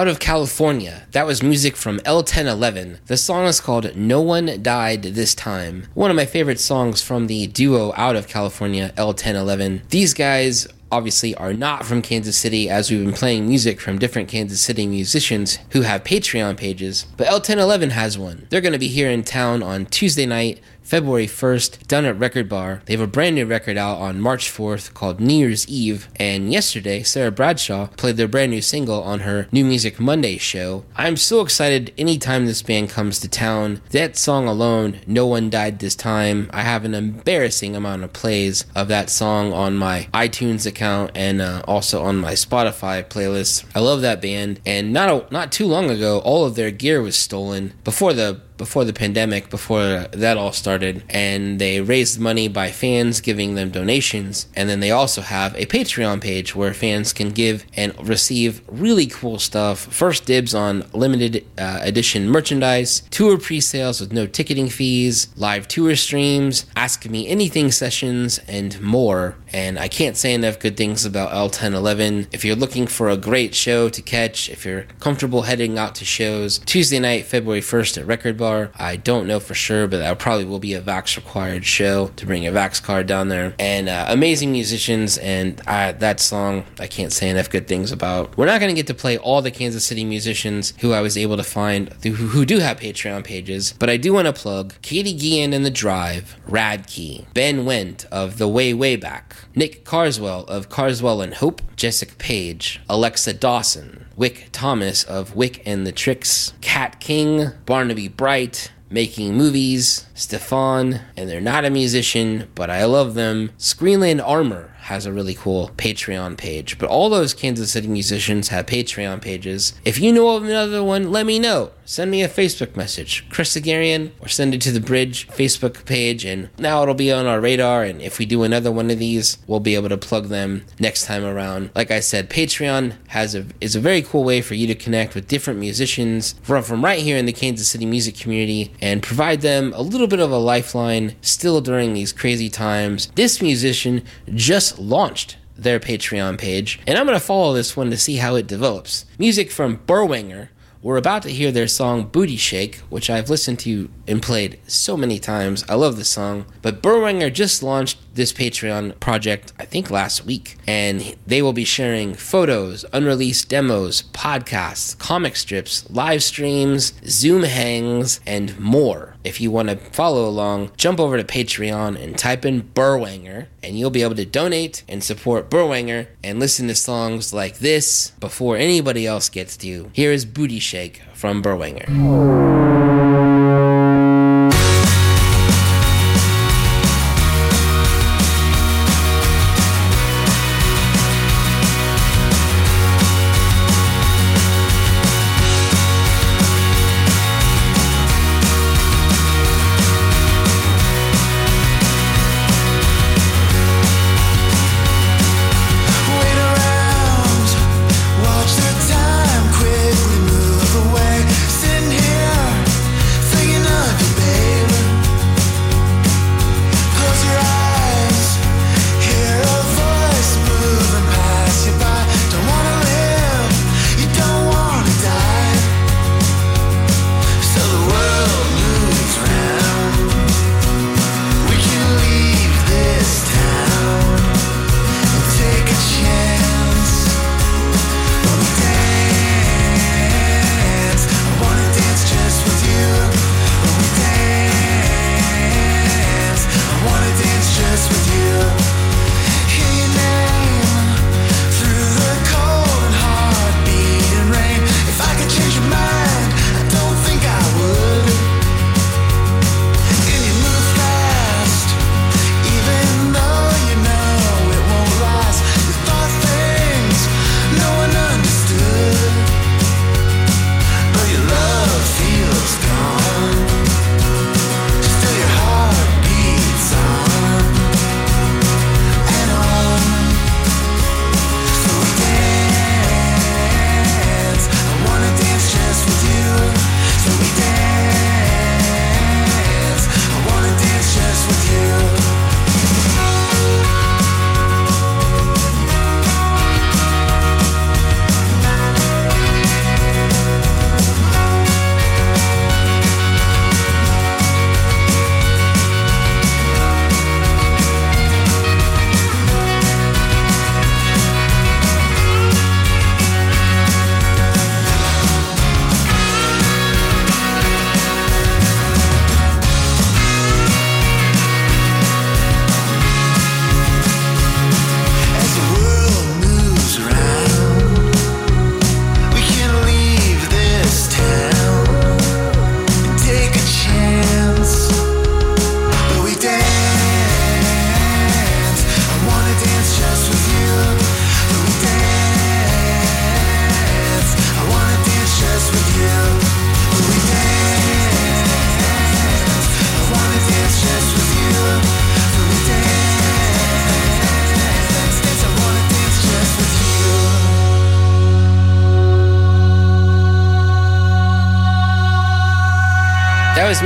Out 0.01 0.09
of 0.09 0.19
California, 0.19 1.07
that 1.11 1.27
was 1.27 1.43
music 1.43 1.77
from 1.77 1.99
L1011. 2.07 3.05
The 3.05 3.19
song 3.19 3.45
is 3.45 3.61
called 3.61 3.95
No 3.95 4.23
One 4.23 4.63
Died 4.63 5.03
This 5.03 5.35
Time. 5.35 5.89
One 5.93 6.09
of 6.09 6.17
my 6.17 6.25
favorite 6.25 6.59
songs 6.59 7.03
from 7.03 7.27
the 7.27 7.49
duo 7.49 7.93
Out 7.95 8.17
of 8.17 8.27
California, 8.27 8.95
L1011. 8.97 9.87
These 9.91 10.15
guys 10.15 10.67
obviously 10.91 11.35
are 11.35 11.53
not 11.53 11.85
from 11.85 12.01
Kansas 12.01 12.39
City 12.39 12.71
as 12.71 12.91
we've 12.91 13.05
been 13.05 13.13
playing 13.13 13.47
music 13.47 13.79
from 13.79 13.99
different 13.99 14.31
Kansas 14.31 14.63
City 14.63 14.87
musicians 14.87 15.59
who 15.73 15.83
have 15.83 16.03
Patreon 16.03 16.57
pages, 16.57 17.07
but 17.19 17.27
L1011 17.27 17.91
has 17.91 18.17
one. 18.17 18.47
They're 18.49 18.63
going 18.63 18.73
to 18.73 18.79
be 18.79 18.89
here 18.89 19.11
in 19.11 19.23
town 19.23 19.63
on 19.63 19.85
Tuesday 19.85 20.25
night, 20.25 20.61
February 20.83 21.27
1st, 21.27 21.87
down 21.87 22.05
at 22.05 22.19
Record 22.19 22.49
Bar. 22.49 22.83
They 22.87 22.95
have 22.95 23.01
a 23.01 23.07
brand 23.07 23.37
new 23.37 23.47
record 23.47 23.77
out 23.77 23.99
on 23.99 24.21
March 24.21 24.51
4th 24.51 24.93
called 24.95 25.21
New 25.21 25.35
Year's 25.35 25.69
Eve, 25.69 26.09
and 26.17 26.53
yesterday, 26.53 27.03
Sarah 27.03 27.31
Bradshaw 27.31 27.89
played 27.97 28.17
their 28.17 28.29
brand 28.29 28.51
new 28.51 28.61
single 28.61 29.03
on 29.03 29.21
her 29.21 29.47
New 29.53 29.65
Music 29.65 30.01
Monday 30.01 30.39
show. 30.39 30.85
I'm 30.97 31.17
so 31.17 31.41
excited 31.41 31.93
anytime 31.97 32.47
this 32.47 32.63
band 32.63 32.91
comes 32.91 33.21
to 33.21 33.29
town. 33.29 33.81
That 33.91 34.17
song 34.17 34.49
alone, 34.49 35.01
No 35.07 35.27
One 35.27 35.51
Died 35.51 35.79
This 35.79 35.95
Time, 35.95 36.51
I 36.53 36.63
have 36.63 36.85
an 36.85 36.95
embarrassing 36.95 37.77
amount 37.77 38.05
of 38.05 38.13
plays 38.13 38.65
of 38.75 38.89
that 38.89 39.11
song 39.11 39.53
on 39.53 39.77
my 39.77 40.09
iTunes 40.13 40.67
account 40.67 41.13
and 41.15 41.41
uh, 41.41 41.63
also 41.69 42.03
on 42.03 42.17
my 42.17 42.33
Spotify 42.33 43.05
playlist. 43.05 43.65
I 43.75 43.81
love 43.81 44.01
that 44.03 44.21
band, 44.21 44.61
and 44.67 44.93
not 44.93 45.09
a, 45.09 45.33
not 45.33 45.53
too 45.53 45.67
long 45.67 45.91
ago, 45.91 46.19
all 46.21 46.45
of 46.45 46.55
their 46.55 46.71
gear 46.71 47.01
was 47.03 47.17
stolen 47.17 47.75
before 47.85 48.13
the 48.13 48.41
before 48.61 48.85
the 48.85 48.93
pandemic, 48.93 49.49
before 49.49 50.05
that 50.13 50.37
all 50.37 50.53
started, 50.53 51.03
and 51.09 51.59
they 51.59 51.81
raised 51.81 52.21
money 52.21 52.47
by 52.47 52.71
fans 52.71 53.23
giving 53.23 53.55
them 53.55 53.71
donations. 53.71 54.47
And 54.55 54.69
then 54.69 54.81
they 54.81 54.91
also 54.91 55.23
have 55.23 55.55
a 55.55 55.65
Patreon 55.65 56.21
page 56.21 56.55
where 56.55 56.75
fans 56.75 57.15
can 57.15 57.31
give 57.31 57.65
and 57.75 57.91
receive 58.07 58.61
really 58.69 59.07
cool 59.07 59.39
stuff. 59.39 59.79
First 59.79 60.27
dibs 60.27 60.55
on 60.55 60.85
limited 60.93 61.47
uh, 61.57 61.79
edition 61.81 62.29
merchandise, 62.29 63.01
tour 63.09 63.39
pre 63.39 63.63
sales 63.63 63.99
with 63.99 64.13
no 64.13 64.27
ticketing 64.27 64.69
fees, 64.69 65.29
live 65.37 65.67
tour 65.67 65.97
streams, 65.97 66.67
Ask 66.77 67.09
Me 67.09 67.27
Anything 67.29 67.71
sessions, 67.71 68.41
and 68.47 68.79
more. 68.83 69.37
And 69.53 69.79
I 69.79 69.89
can't 69.89 70.17
say 70.17 70.35
enough 70.35 70.59
good 70.59 70.77
things 70.77 71.05
about 71.05 71.31
L1011. 71.31 72.29
If 72.33 72.45
you're 72.45 72.57
looking 72.57 72.87
for 72.87 73.09
a 73.09 73.17
great 73.17 73.55
show 73.55 73.89
to 73.89 74.03
catch, 74.03 74.49
if 74.49 74.65
you're 74.65 74.85
comfortable 75.01 75.43
heading 75.43 75.79
out 75.79 75.95
to 75.97 76.05
shows, 76.05 76.59
Tuesday 76.59 76.99
night, 76.99 77.27
February 77.27 77.61
1st 77.61 77.99
at 77.99 78.07
Record 78.07 78.37
Bar. 78.37 78.71
I 78.77 78.97
don't 78.97 79.27
know 79.27 79.41
for 79.41 79.55
sure, 79.55 79.87
but 79.87 79.99
that 79.99 80.19
probably 80.19 80.45
will 80.45 80.59
be 80.59 80.75
a 80.75 80.81
Vax 80.81 81.17
required 81.17 81.65
show 81.65 82.09
to 82.17 82.27
bring 82.27 82.47
a 82.47 82.53
Vax 82.53 82.83
card 82.83 83.07
down 83.07 83.29
there. 83.29 83.55
And 83.59 83.89
uh, 83.89 84.07
amazing 84.09 84.53
musicians, 84.53 85.19
and 85.19 85.61
uh, 85.67 85.93
that 85.93 86.21
song 86.21 86.65
I 86.79 86.87
can't 86.87 87.13
say 87.13 87.29
enough 87.29 87.51
good 87.51 87.67
things 87.67 87.93
about. 87.93 88.37
We're 88.37 88.47
not 88.47 88.61
going 88.61 88.75
to 88.75 88.79
get 88.79 88.87
to 88.89 88.95
play 88.95 89.19
all 89.19 89.43
the 89.43 89.51
Kansas 89.51 89.85
City 89.85 90.05
musicians 90.05 90.75
who 90.81 90.93
I 90.93 91.01
was 91.01 91.17
able 91.17 91.37
to 91.37 91.43
find 91.43 91.93
who, 92.03 92.13
who 92.13 92.45
do 92.45 92.59
have 92.59 92.79
Patreon 92.79 93.25
pages, 93.25 93.75
but 93.79 93.91
I 93.91 93.97
do 93.97 94.13
want 94.13 94.27
to 94.27 94.33
plug 94.33 94.75
Katie 94.83 95.15
Guillen 95.15 95.53
and 95.53 95.65
The 95.65 95.71
Drive, 95.71 96.37
Radkey, 96.49 97.27
Ben 97.35 97.65
Wendt 97.65 98.07
of 98.07 98.39
The 98.39 98.49
Way 98.49 98.75
Way 98.75 98.97
Back, 98.97 99.37
Nick 99.55 99.85
Carswell 99.85 100.45
of 100.45 100.69
Carswell 100.69 101.21
and 101.21 101.35
Hope, 101.35 101.61
Jessica 101.75 102.15
Page, 102.17 102.81
Alexa 102.89 103.35
Dawson, 103.35 104.07
Wick 104.17 104.49
Thomas 104.53 105.03
of 105.03 105.35
Wick 105.35 105.63
and 105.67 105.87
the 105.87 105.93
Tricks, 105.93 106.53
Cat 106.61 107.01
King, 107.01 107.51
Barnaby 107.67 108.09
Bright, 108.09 108.71
Making 108.93 109.37
Movies, 109.37 110.07
Stefan, 110.15 111.01
and 111.17 111.29
they're 111.29 111.41
not 111.41 111.65
a 111.65 111.71
musician, 111.71 112.49
but 112.55 112.71
I 112.71 112.85
love 112.85 113.15
them. 113.15 113.51
Screenland 113.57 114.21
Armour 114.27 114.75
has 114.83 115.07
a 115.07 115.13
really 115.13 115.35
cool 115.35 115.71
Patreon 115.77 116.37
page, 116.37 116.79
but 116.79 116.89
all 116.89 117.09
those 117.09 117.33
Kansas 117.35 117.71
City 117.71 117.87
musicians 117.87 118.49
have 118.49 118.67
Patreon 118.67 119.21
pages. 119.21 119.75
If 119.85 120.01
you 120.01 120.13
know 120.13 120.37
of 120.37 120.45
another 120.45 120.83
one, 120.83 121.13
let 121.13 121.27
me 121.27 121.39
know. 121.39 121.71
Send 121.91 122.13
me 122.13 122.23
a 122.23 122.29
Facebook 122.29 122.77
message, 122.77 123.29
Chris 123.31 123.57
Haghirian, 123.57 124.13
or 124.21 124.29
send 124.29 124.55
it 124.55 124.61
to 124.61 124.71
the 124.71 124.79
Bridge 124.79 125.27
Facebook 125.27 125.85
page, 125.87 126.25
and 126.25 126.49
now 126.57 126.85
it'll 126.85 126.95
be 126.95 127.11
on 127.11 127.27
our 127.27 127.41
radar. 127.41 127.83
And 127.83 128.01
if 128.01 128.21
we 128.21 128.27
do 128.27 128.45
another 128.45 128.71
one 128.71 128.93
of 128.93 129.01
these, 129.01 129.39
we'll 129.49 129.59
be 129.59 129.75
able 129.75 129.89
to 129.89 129.97
plug 129.97 130.29
them 130.29 130.65
next 130.79 131.07
time 131.07 131.25
around. 131.25 131.71
Like 131.75 131.91
I 131.91 131.99
said, 131.99 132.31
Patreon 132.31 132.95
has 133.09 133.35
a 133.35 133.45
is 133.61 133.75
a 133.75 133.81
very 133.81 134.03
cool 134.03 134.23
way 134.23 134.41
for 134.41 134.55
you 134.55 134.69
to 134.69 134.75
connect 134.77 135.17
with 135.17 135.27
different 135.27 135.59
musicians 135.59 136.37
from 136.43 136.63
from 136.63 136.85
right 136.85 137.01
here 137.01 137.17
in 137.17 137.27
the 137.27 137.33
Kansas 137.33 137.69
City 137.69 137.87
music 137.87 138.17
community 138.17 138.73
and 138.81 139.03
provide 139.03 139.41
them 139.41 139.73
a 139.75 139.83
little 139.83 140.07
bit 140.07 140.21
of 140.21 140.31
a 140.31 140.39
lifeline 140.39 141.17
still 141.23 141.61
during 141.61 141.93
these 141.93 142.13
crazy 142.13 142.49
times. 142.49 143.11
This 143.17 143.43
musician 143.43 144.05
just 144.33 144.79
launched 144.79 145.39
their 145.57 145.81
Patreon 145.81 146.39
page, 146.39 146.79
and 146.87 146.97
I'm 146.97 147.07
going 147.07 147.19
to 147.19 147.25
follow 147.25 147.53
this 147.53 147.77
one 147.77 147.91
to 147.91 147.97
see 147.97 148.19
how 148.19 148.37
it 148.37 148.47
develops. 148.47 149.07
Music 149.19 149.51
from 149.51 149.79
Berwanger, 149.79 150.51
We're 150.83 150.97
about 150.97 151.25
to 151.25 151.31
hear 151.31 151.53
their 151.53 151.69
song 151.69 152.05
Booty 152.05 152.37
Shake, 152.37 152.77
which 152.89 153.11
I've 153.11 153.29
listened 153.29 153.59
to 153.61 153.91
and 154.11 154.21
played 154.21 154.59
so 154.67 154.97
many 154.97 155.19
times. 155.19 155.65
I 155.69 155.75
love 155.75 155.97
this 155.97 156.11
song. 156.11 156.45
But 156.63 156.83
Berwanger 156.83 157.33
just 157.33 157.63
launched 157.63 157.99
this 158.15 158.33
Patreon 158.33 158.99
project, 158.99 159.53
I 159.59 159.65
think 159.65 159.91
last 159.91 160.27
week, 160.27 160.57
and 160.67 161.17
they 161.27 161.41
will 161.41 161.53
be 161.53 161.65
sharing 161.65 162.15
photos, 162.15 162.85
unreleased 162.93 163.49
demos, 163.49 164.03
podcasts, 164.13 164.99
comic 164.99 165.37
strips, 165.37 165.89
live 165.89 166.23
streams, 166.23 166.93
Zoom 167.05 167.45
hangs, 167.45 168.21
and 168.27 168.59
more. 168.59 169.15
If 169.23 169.41
you 169.41 169.51
want 169.51 169.69
to 169.69 169.77
follow 169.77 170.29
along, 170.29 170.73
jump 170.77 170.99
over 170.99 171.17
to 171.17 171.25
Patreon 171.25 172.03
and 172.03 172.19
type 172.19 172.45
in 172.45 172.63
Berwanger, 172.63 173.47
and 173.63 173.79
you'll 173.79 173.91
be 173.91 174.03
able 174.03 174.17
to 174.17 174.27
donate 174.27 174.83
and 174.89 175.05
support 175.05 175.51
Berwanger 175.51 176.09
and 176.25 176.41
listen 176.41 176.67
to 176.69 176.75
songs 176.75 177.33
like 177.33 177.59
this 177.59 178.11
before 178.19 178.57
anybody 178.57 179.07
else 179.07 179.29
gets 179.29 179.57
to. 179.59 179.67
you. 179.69 179.91
Here 179.93 180.11
is 180.11 180.25
Booty 180.25 180.59
Shake 180.59 181.01
from 181.15 181.43
Berwanger. 181.43 182.60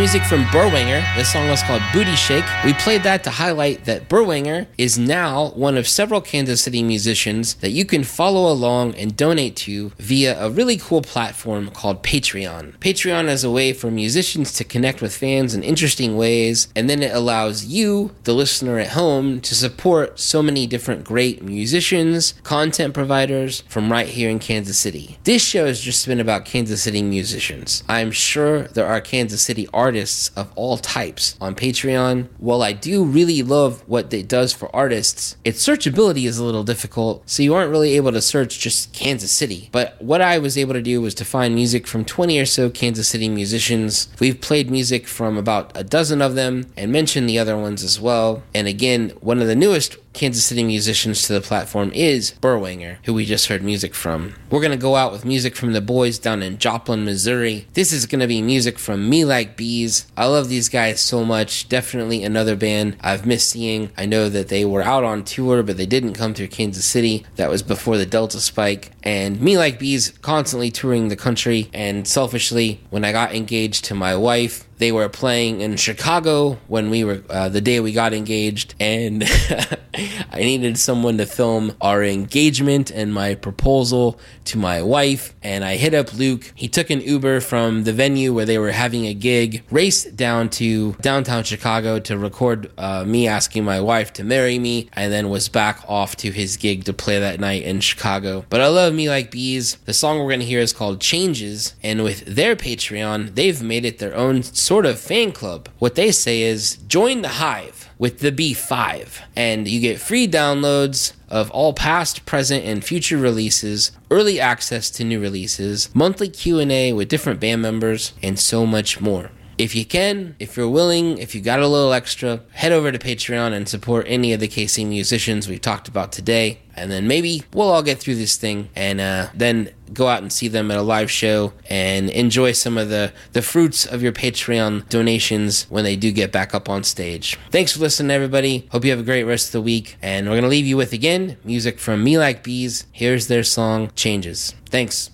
Music 0.04 0.24
from 0.24 0.44
Berwanger. 0.44 1.02
This 1.16 1.32
song 1.32 1.48
was 1.48 1.62
called 1.62 1.80
Booty 1.90 2.14
Shake. 2.14 2.44
We 2.62 2.74
played 2.74 3.04
that 3.04 3.24
to 3.24 3.30
highlight 3.30 3.86
that 3.86 4.06
Berwanger 4.06 4.66
is 4.76 4.98
now 4.98 5.48
one 5.52 5.78
of 5.78 5.88
several 5.88 6.20
Kansas 6.20 6.60
City 6.60 6.82
musicians 6.82 7.54
that 7.54 7.70
you 7.70 7.86
can 7.86 8.04
follow 8.04 8.52
along 8.52 8.96
and 8.96 9.16
donate 9.16 9.56
to 9.56 9.92
via 9.96 10.38
a 10.38 10.50
really 10.50 10.76
cool 10.76 11.00
platform 11.00 11.70
called 11.70 12.02
Patreon. 12.02 12.76
Patreon 12.80 13.28
is 13.28 13.44
a 13.44 13.50
way 13.50 13.72
for 13.72 13.90
musicians 13.90 14.52
to 14.52 14.62
connect 14.62 15.00
with 15.00 15.16
fans 15.16 15.54
in 15.54 15.62
interesting 15.62 16.18
ways, 16.18 16.68
and 16.76 16.90
then 16.90 17.02
it 17.02 17.14
allows 17.14 17.64
you, 17.64 18.10
the 18.24 18.34
listener 18.34 18.78
at 18.78 18.90
home, 18.90 19.40
to 19.40 19.54
support 19.54 20.20
so 20.20 20.42
many 20.42 20.66
different 20.66 21.02
great 21.02 21.42
musicians, 21.42 22.34
content 22.42 22.92
providers 22.92 23.62
from 23.70 23.90
right 23.90 24.08
here 24.08 24.28
in 24.28 24.38
Kansas 24.38 24.78
City. 24.78 25.16
This 25.24 25.42
show 25.42 25.64
has 25.64 25.80
just 25.80 26.06
been 26.06 26.20
about 26.20 26.44
Kansas 26.44 26.82
City 26.82 27.02
musicians. 27.02 27.82
I'm 27.88 28.10
sure 28.10 28.64
there 28.64 28.86
are 28.86 29.00
Kansas 29.00 29.40
City 29.40 29.66
artists 29.72 29.93
of 29.96 30.52
all 30.54 30.78
types 30.78 31.36
on 31.40 31.54
Patreon. 31.54 32.28
While 32.38 32.62
I 32.62 32.72
do 32.72 33.04
really 33.04 33.42
love 33.42 33.82
what 33.88 34.12
it 34.12 34.28
does 34.28 34.52
for 34.52 34.74
artists, 34.74 35.36
its 35.44 35.66
searchability 35.66 36.26
is 36.26 36.38
a 36.38 36.44
little 36.44 36.64
difficult, 36.64 37.28
so 37.28 37.42
you 37.42 37.54
aren't 37.54 37.70
really 37.70 37.96
able 37.96 38.12
to 38.12 38.20
search 38.20 38.58
just 38.58 38.92
Kansas 38.92 39.32
City. 39.32 39.68
But 39.72 40.00
what 40.02 40.20
I 40.20 40.38
was 40.38 40.58
able 40.58 40.74
to 40.74 40.82
do 40.82 41.00
was 41.00 41.14
to 41.16 41.24
find 41.24 41.54
music 41.54 41.86
from 41.86 42.04
20 42.04 42.38
or 42.38 42.46
so 42.46 42.70
Kansas 42.70 43.08
City 43.08 43.28
musicians. 43.28 44.08
We've 44.20 44.40
played 44.40 44.70
music 44.70 45.06
from 45.06 45.36
about 45.36 45.72
a 45.74 45.84
dozen 45.84 46.20
of 46.22 46.34
them 46.34 46.72
and 46.76 46.92
mentioned 46.92 47.28
the 47.28 47.38
other 47.38 47.56
ones 47.56 47.82
as 47.82 48.00
well. 48.00 48.42
And 48.54 48.66
again, 48.66 49.10
one 49.20 49.40
of 49.40 49.46
the 49.46 49.56
newest 49.56 49.96
Kansas 50.14 50.44
City 50.44 50.62
musicians 50.62 51.22
to 51.22 51.32
the 51.32 51.40
platform 51.40 51.90
is 51.92 52.32
Berwanger, 52.40 52.98
who 53.04 53.12
we 53.12 53.24
just 53.24 53.48
heard 53.48 53.64
music 53.64 53.96
from. 53.96 54.34
We're 54.48 54.60
going 54.60 54.70
to 54.70 54.76
go 54.76 54.94
out 54.94 55.10
with 55.10 55.24
music 55.24 55.56
from 55.56 55.72
the 55.72 55.80
boys 55.80 56.18
down 56.18 56.40
in 56.40 56.58
Joplin, 56.58 57.04
Missouri. 57.04 57.66
This 57.74 57.92
is 57.92 58.06
going 58.06 58.20
to 58.20 58.28
be 58.28 58.40
music 58.40 58.78
from 58.78 59.10
Me 59.10 59.24
Like 59.24 59.56
Bees. 59.56 60.06
I 60.16 60.26
love 60.26 60.48
these 60.48 60.68
guys 60.68 61.00
so 61.00 61.24
much. 61.24 61.68
Definitely 61.68 62.22
another 62.22 62.54
band 62.54 62.96
I've 63.00 63.26
missed 63.26 63.50
seeing. 63.50 63.90
I 63.96 64.06
know 64.06 64.28
that 64.28 64.48
they 64.48 64.64
were 64.64 64.82
out 64.82 65.02
on 65.02 65.24
tour, 65.24 65.64
but 65.64 65.76
they 65.76 65.86
didn't 65.86 66.14
come 66.14 66.32
through 66.32 66.48
Kansas 66.48 66.84
City. 66.84 67.26
That 67.34 67.50
was 67.50 67.64
before 67.64 67.98
the 67.98 68.06
Delta 68.06 68.40
spike. 68.40 68.92
And 69.02 69.40
Me 69.40 69.58
Like 69.58 69.80
Bees 69.80 70.10
constantly 70.22 70.70
touring 70.70 71.08
the 71.08 71.16
country. 71.16 71.68
And 71.74 72.06
selfishly, 72.06 72.80
when 72.90 73.04
I 73.04 73.10
got 73.10 73.34
engaged 73.34 73.84
to 73.86 73.94
my 73.96 74.14
wife, 74.16 74.64
they 74.84 74.92
were 74.92 75.08
playing 75.08 75.62
in 75.62 75.74
Chicago 75.78 76.58
when 76.68 76.90
we 76.90 77.04
were 77.04 77.22
uh, 77.30 77.48
the 77.48 77.62
day 77.62 77.80
we 77.80 77.90
got 77.90 78.12
engaged, 78.12 78.74
and 78.78 79.24
I 80.30 80.40
needed 80.40 80.76
someone 80.76 81.16
to 81.16 81.24
film 81.24 81.74
our 81.80 82.02
engagement 82.04 82.90
and 82.90 83.14
my 83.14 83.34
proposal 83.34 84.20
to 84.44 84.58
my 84.58 84.82
wife. 84.82 85.34
And 85.42 85.64
I 85.64 85.76
hit 85.76 85.94
up 85.94 86.12
Luke. 86.12 86.52
He 86.54 86.68
took 86.68 86.90
an 86.90 87.00
Uber 87.00 87.40
from 87.40 87.84
the 87.84 87.94
venue 87.94 88.34
where 88.34 88.44
they 88.44 88.58
were 88.58 88.72
having 88.72 89.06
a 89.06 89.14
gig, 89.14 89.62
raced 89.70 90.16
down 90.16 90.50
to 90.60 90.92
downtown 91.00 91.44
Chicago 91.44 91.98
to 92.00 92.18
record 92.18 92.70
uh, 92.76 93.04
me 93.06 93.26
asking 93.26 93.64
my 93.64 93.80
wife 93.80 94.12
to 94.14 94.22
marry 94.22 94.58
me, 94.58 94.90
and 94.92 95.10
then 95.10 95.30
was 95.30 95.48
back 95.48 95.82
off 95.88 96.14
to 96.16 96.30
his 96.30 96.58
gig 96.58 96.84
to 96.84 96.92
play 96.92 97.18
that 97.18 97.40
night 97.40 97.62
in 97.62 97.80
Chicago. 97.80 98.44
But 98.50 98.60
I 98.60 98.68
love 98.68 98.92
Me 98.92 99.08
Like 99.08 99.30
Bees. 99.30 99.76
The 99.86 99.94
song 99.94 100.18
we're 100.18 100.28
going 100.28 100.40
to 100.40 100.46
hear 100.46 100.60
is 100.60 100.74
called 100.74 101.00
Changes, 101.00 101.74
and 101.82 102.04
with 102.04 102.26
their 102.26 102.54
Patreon, 102.54 103.34
they've 103.34 103.62
made 103.62 103.86
it 103.86 103.98
their 103.98 104.14
own 104.14 104.42
sort 104.74 104.86
of 104.86 104.98
fan 104.98 105.30
club. 105.30 105.68
What 105.78 105.94
they 105.94 106.10
say 106.10 106.42
is 106.42 106.78
join 106.88 107.22
the 107.22 107.28
hive 107.28 107.88
with 107.96 108.18
the 108.18 108.32
B5 108.32 109.20
and 109.36 109.68
you 109.68 109.78
get 109.78 110.00
free 110.00 110.26
downloads 110.26 111.12
of 111.28 111.48
all 111.52 111.72
past, 111.72 112.26
present 112.26 112.64
and 112.64 112.84
future 112.84 113.16
releases, 113.16 113.92
early 114.10 114.40
access 114.40 114.90
to 114.90 115.04
new 115.04 115.20
releases, 115.20 115.94
monthly 115.94 116.28
Q&A 116.28 116.92
with 116.92 117.08
different 117.08 117.38
band 117.38 117.62
members 117.62 118.14
and 118.20 118.36
so 118.36 118.66
much 118.66 119.00
more. 119.00 119.30
If 119.58 119.76
you 119.76 119.84
can, 119.84 120.34
if 120.40 120.56
you're 120.56 120.68
willing, 120.68 121.18
if 121.18 121.36
you 121.36 121.40
got 121.40 121.60
a 121.60 121.68
little 121.68 121.92
extra, 121.92 122.40
head 122.54 122.72
over 122.72 122.90
to 122.90 122.98
Patreon 122.98 123.52
and 123.52 123.68
support 123.68 124.06
any 124.08 124.32
of 124.32 124.40
the 124.40 124.48
KC 124.48 124.84
musicians 124.88 125.48
we've 125.48 125.60
talked 125.60 125.86
about 125.86 126.10
today. 126.10 126.58
And 126.74 126.90
then 126.90 127.06
maybe 127.06 127.44
we'll 127.52 127.70
all 127.70 127.84
get 127.84 128.00
through 128.00 128.16
this 128.16 128.36
thing 128.36 128.70
and 128.74 129.00
uh, 129.00 129.28
then 129.32 129.70
go 129.94 130.08
out 130.08 130.22
and 130.22 130.32
see 130.32 130.48
them 130.48 130.70
at 130.70 130.76
a 130.76 130.82
live 130.82 131.10
show 131.10 131.52
and 131.70 132.10
enjoy 132.10 132.52
some 132.52 132.76
of 132.76 132.88
the, 132.88 133.12
the 133.32 133.42
fruits 133.42 133.86
of 133.86 134.02
your 134.02 134.12
Patreon 134.12 134.88
donations 134.88 135.64
when 135.70 135.84
they 135.84 135.96
do 135.96 136.12
get 136.12 136.32
back 136.32 136.54
up 136.54 136.68
on 136.68 136.82
stage. 136.84 137.38
Thanks 137.50 137.72
for 137.72 137.80
listening, 137.80 138.10
everybody. 138.10 138.68
Hope 138.70 138.84
you 138.84 138.90
have 138.90 139.00
a 139.00 139.04
great 139.04 139.24
rest 139.24 139.48
of 139.48 139.52
the 139.52 139.62
week. 139.62 139.96
And 140.02 140.26
we're 140.26 140.34
going 140.34 140.42
to 140.42 140.48
leave 140.48 140.66
you 140.66 140.76
with 140.76 140.92
again 140.92 141.36
music 141.44 141.78
from 141.78 142.02
Me 142.04 142.18
Like 142.18 142.42
Bees. 142.42 142.86
Here's 142.92 143.28
their 143.28 143.44
song, 143.44 143.90
Changes. 143.94 144.54
Thanks. 144.70 145.10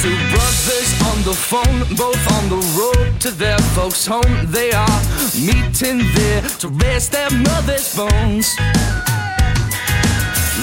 Two 0.00 0.14
brothers 0.32 0.90
on 1.10 1.22
the 1.24 1.34
phone, 1.36 1.80
both 1.96 2.32
on 2.32 2.48
the 2.48 2.60
road 2.78 3.20
to 3.20 3.30
their 3.30 3.57
folks' 3.78 4.06
home. 4.06 4.36
They 4.46 4.72
are 4.72 5.00
meeting 5.50 5.98
there 6.18 6.42
to 6.62 6.68
rest 6.84 7.12
their 7.12 7.30
mother's 7.30 7.88
bones. 7.94 8.46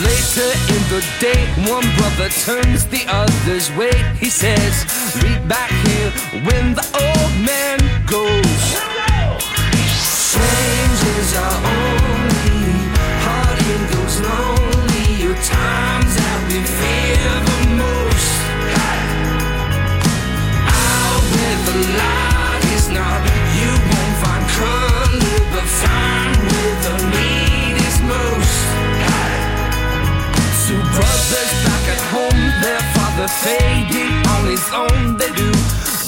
Later 0.07 0.51
in 0.76 0.82
the 0.93 1.01
day, 1.26 1.41
one 1.76 1.88
brother 1.97 2.30
turns 2.47 2.86
the 2.95 3.03
other's 3.07 3.68
way. 3.80 3.95
He 4.20 4.30
says, 4.30 4.74
Meet 5.24 5.41
back 5.47 5.72
here 5.88 6.11
when 6.47 6.66
the 6.80 6.86
old 7.05 7.34
man 7.49 7.80
goes. 8.16 8.63
Changes 10.34 11.30
are 11.45 11.59
only 11.78 12.76
hard 13.26 13.59
in 13.74 13.82
those 13.93 14.16
lonely 14.30 15.34
times 15.55 16.11
that 16.20 16.39
we 16.49 16.59
fear 16.80 17.32
the 17.49 17.59
most. 17.82 18.34
Out 20.84 21.24
where 21.34 21.59
the 21.68 21.76
light 21.97 22.24
fading 33.45 34.14
on 34.34 34.43
his 34.45 34.66
own. 34.74 35.18
They 35.18 35.32
do 35.34 35.51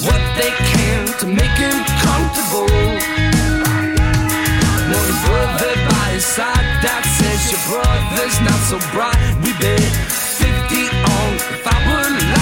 what 0.08 0.22
they 0.40 0.52
can 0.74 1.06
to 1.20 1.26
make 1.26 1.58
him 1.66 1.78
comfortable. 2.02 2.70
One 4.98 5.14
brother 5.26 5.74
by 5.90 6.06
his 6.16 6.26
side 6.26 6.68
that 6.86 7.04
says 7.18 7.42
your 7.52 7.64
brother's 7.70 8.38
not 8.48 8.62
so 8.72 8.78
bright. 8.94 9.20
We 9.44 9.52
bet 9.62 9.92
50 10.42 10.90
on 11.14 11.30
if 11.54 11.68
I 11.68 11.78
would 11.88 12.37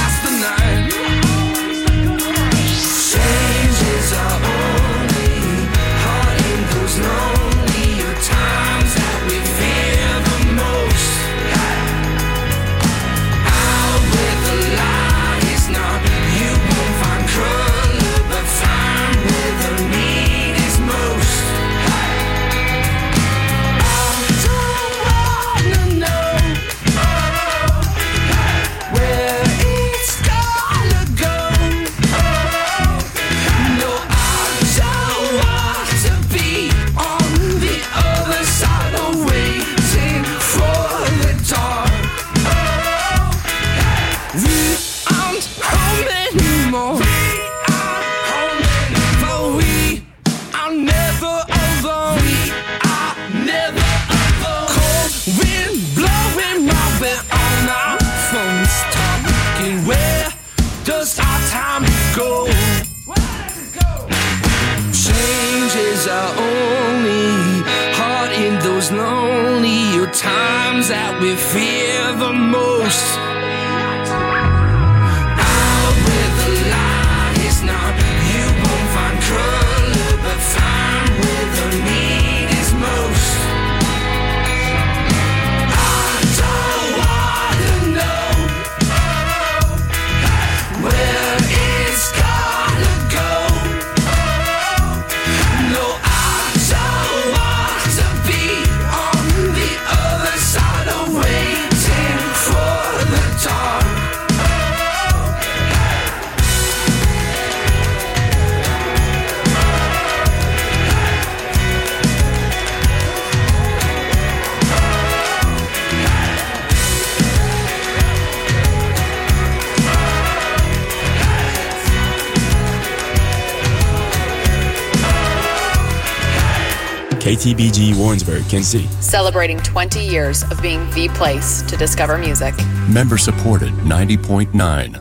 KTBG 127.46 127.96
Warrensburg, 127.96 128.42
Kansas 128.50 128.72
City. 128.72 128.88
Celebrating 129.00 129.60
20 129.60 130.00
years 130.00 130.42
of 130.50 130.60
being 130.64 130.90
the 130.96 131.08
place 131.10 131.62
to 131.62 131.78
discover 131.78 132.18
music. 132.18 132.56
Member 132.90 133.20
supported 133.20 133.72
90.9. 133.84 135.00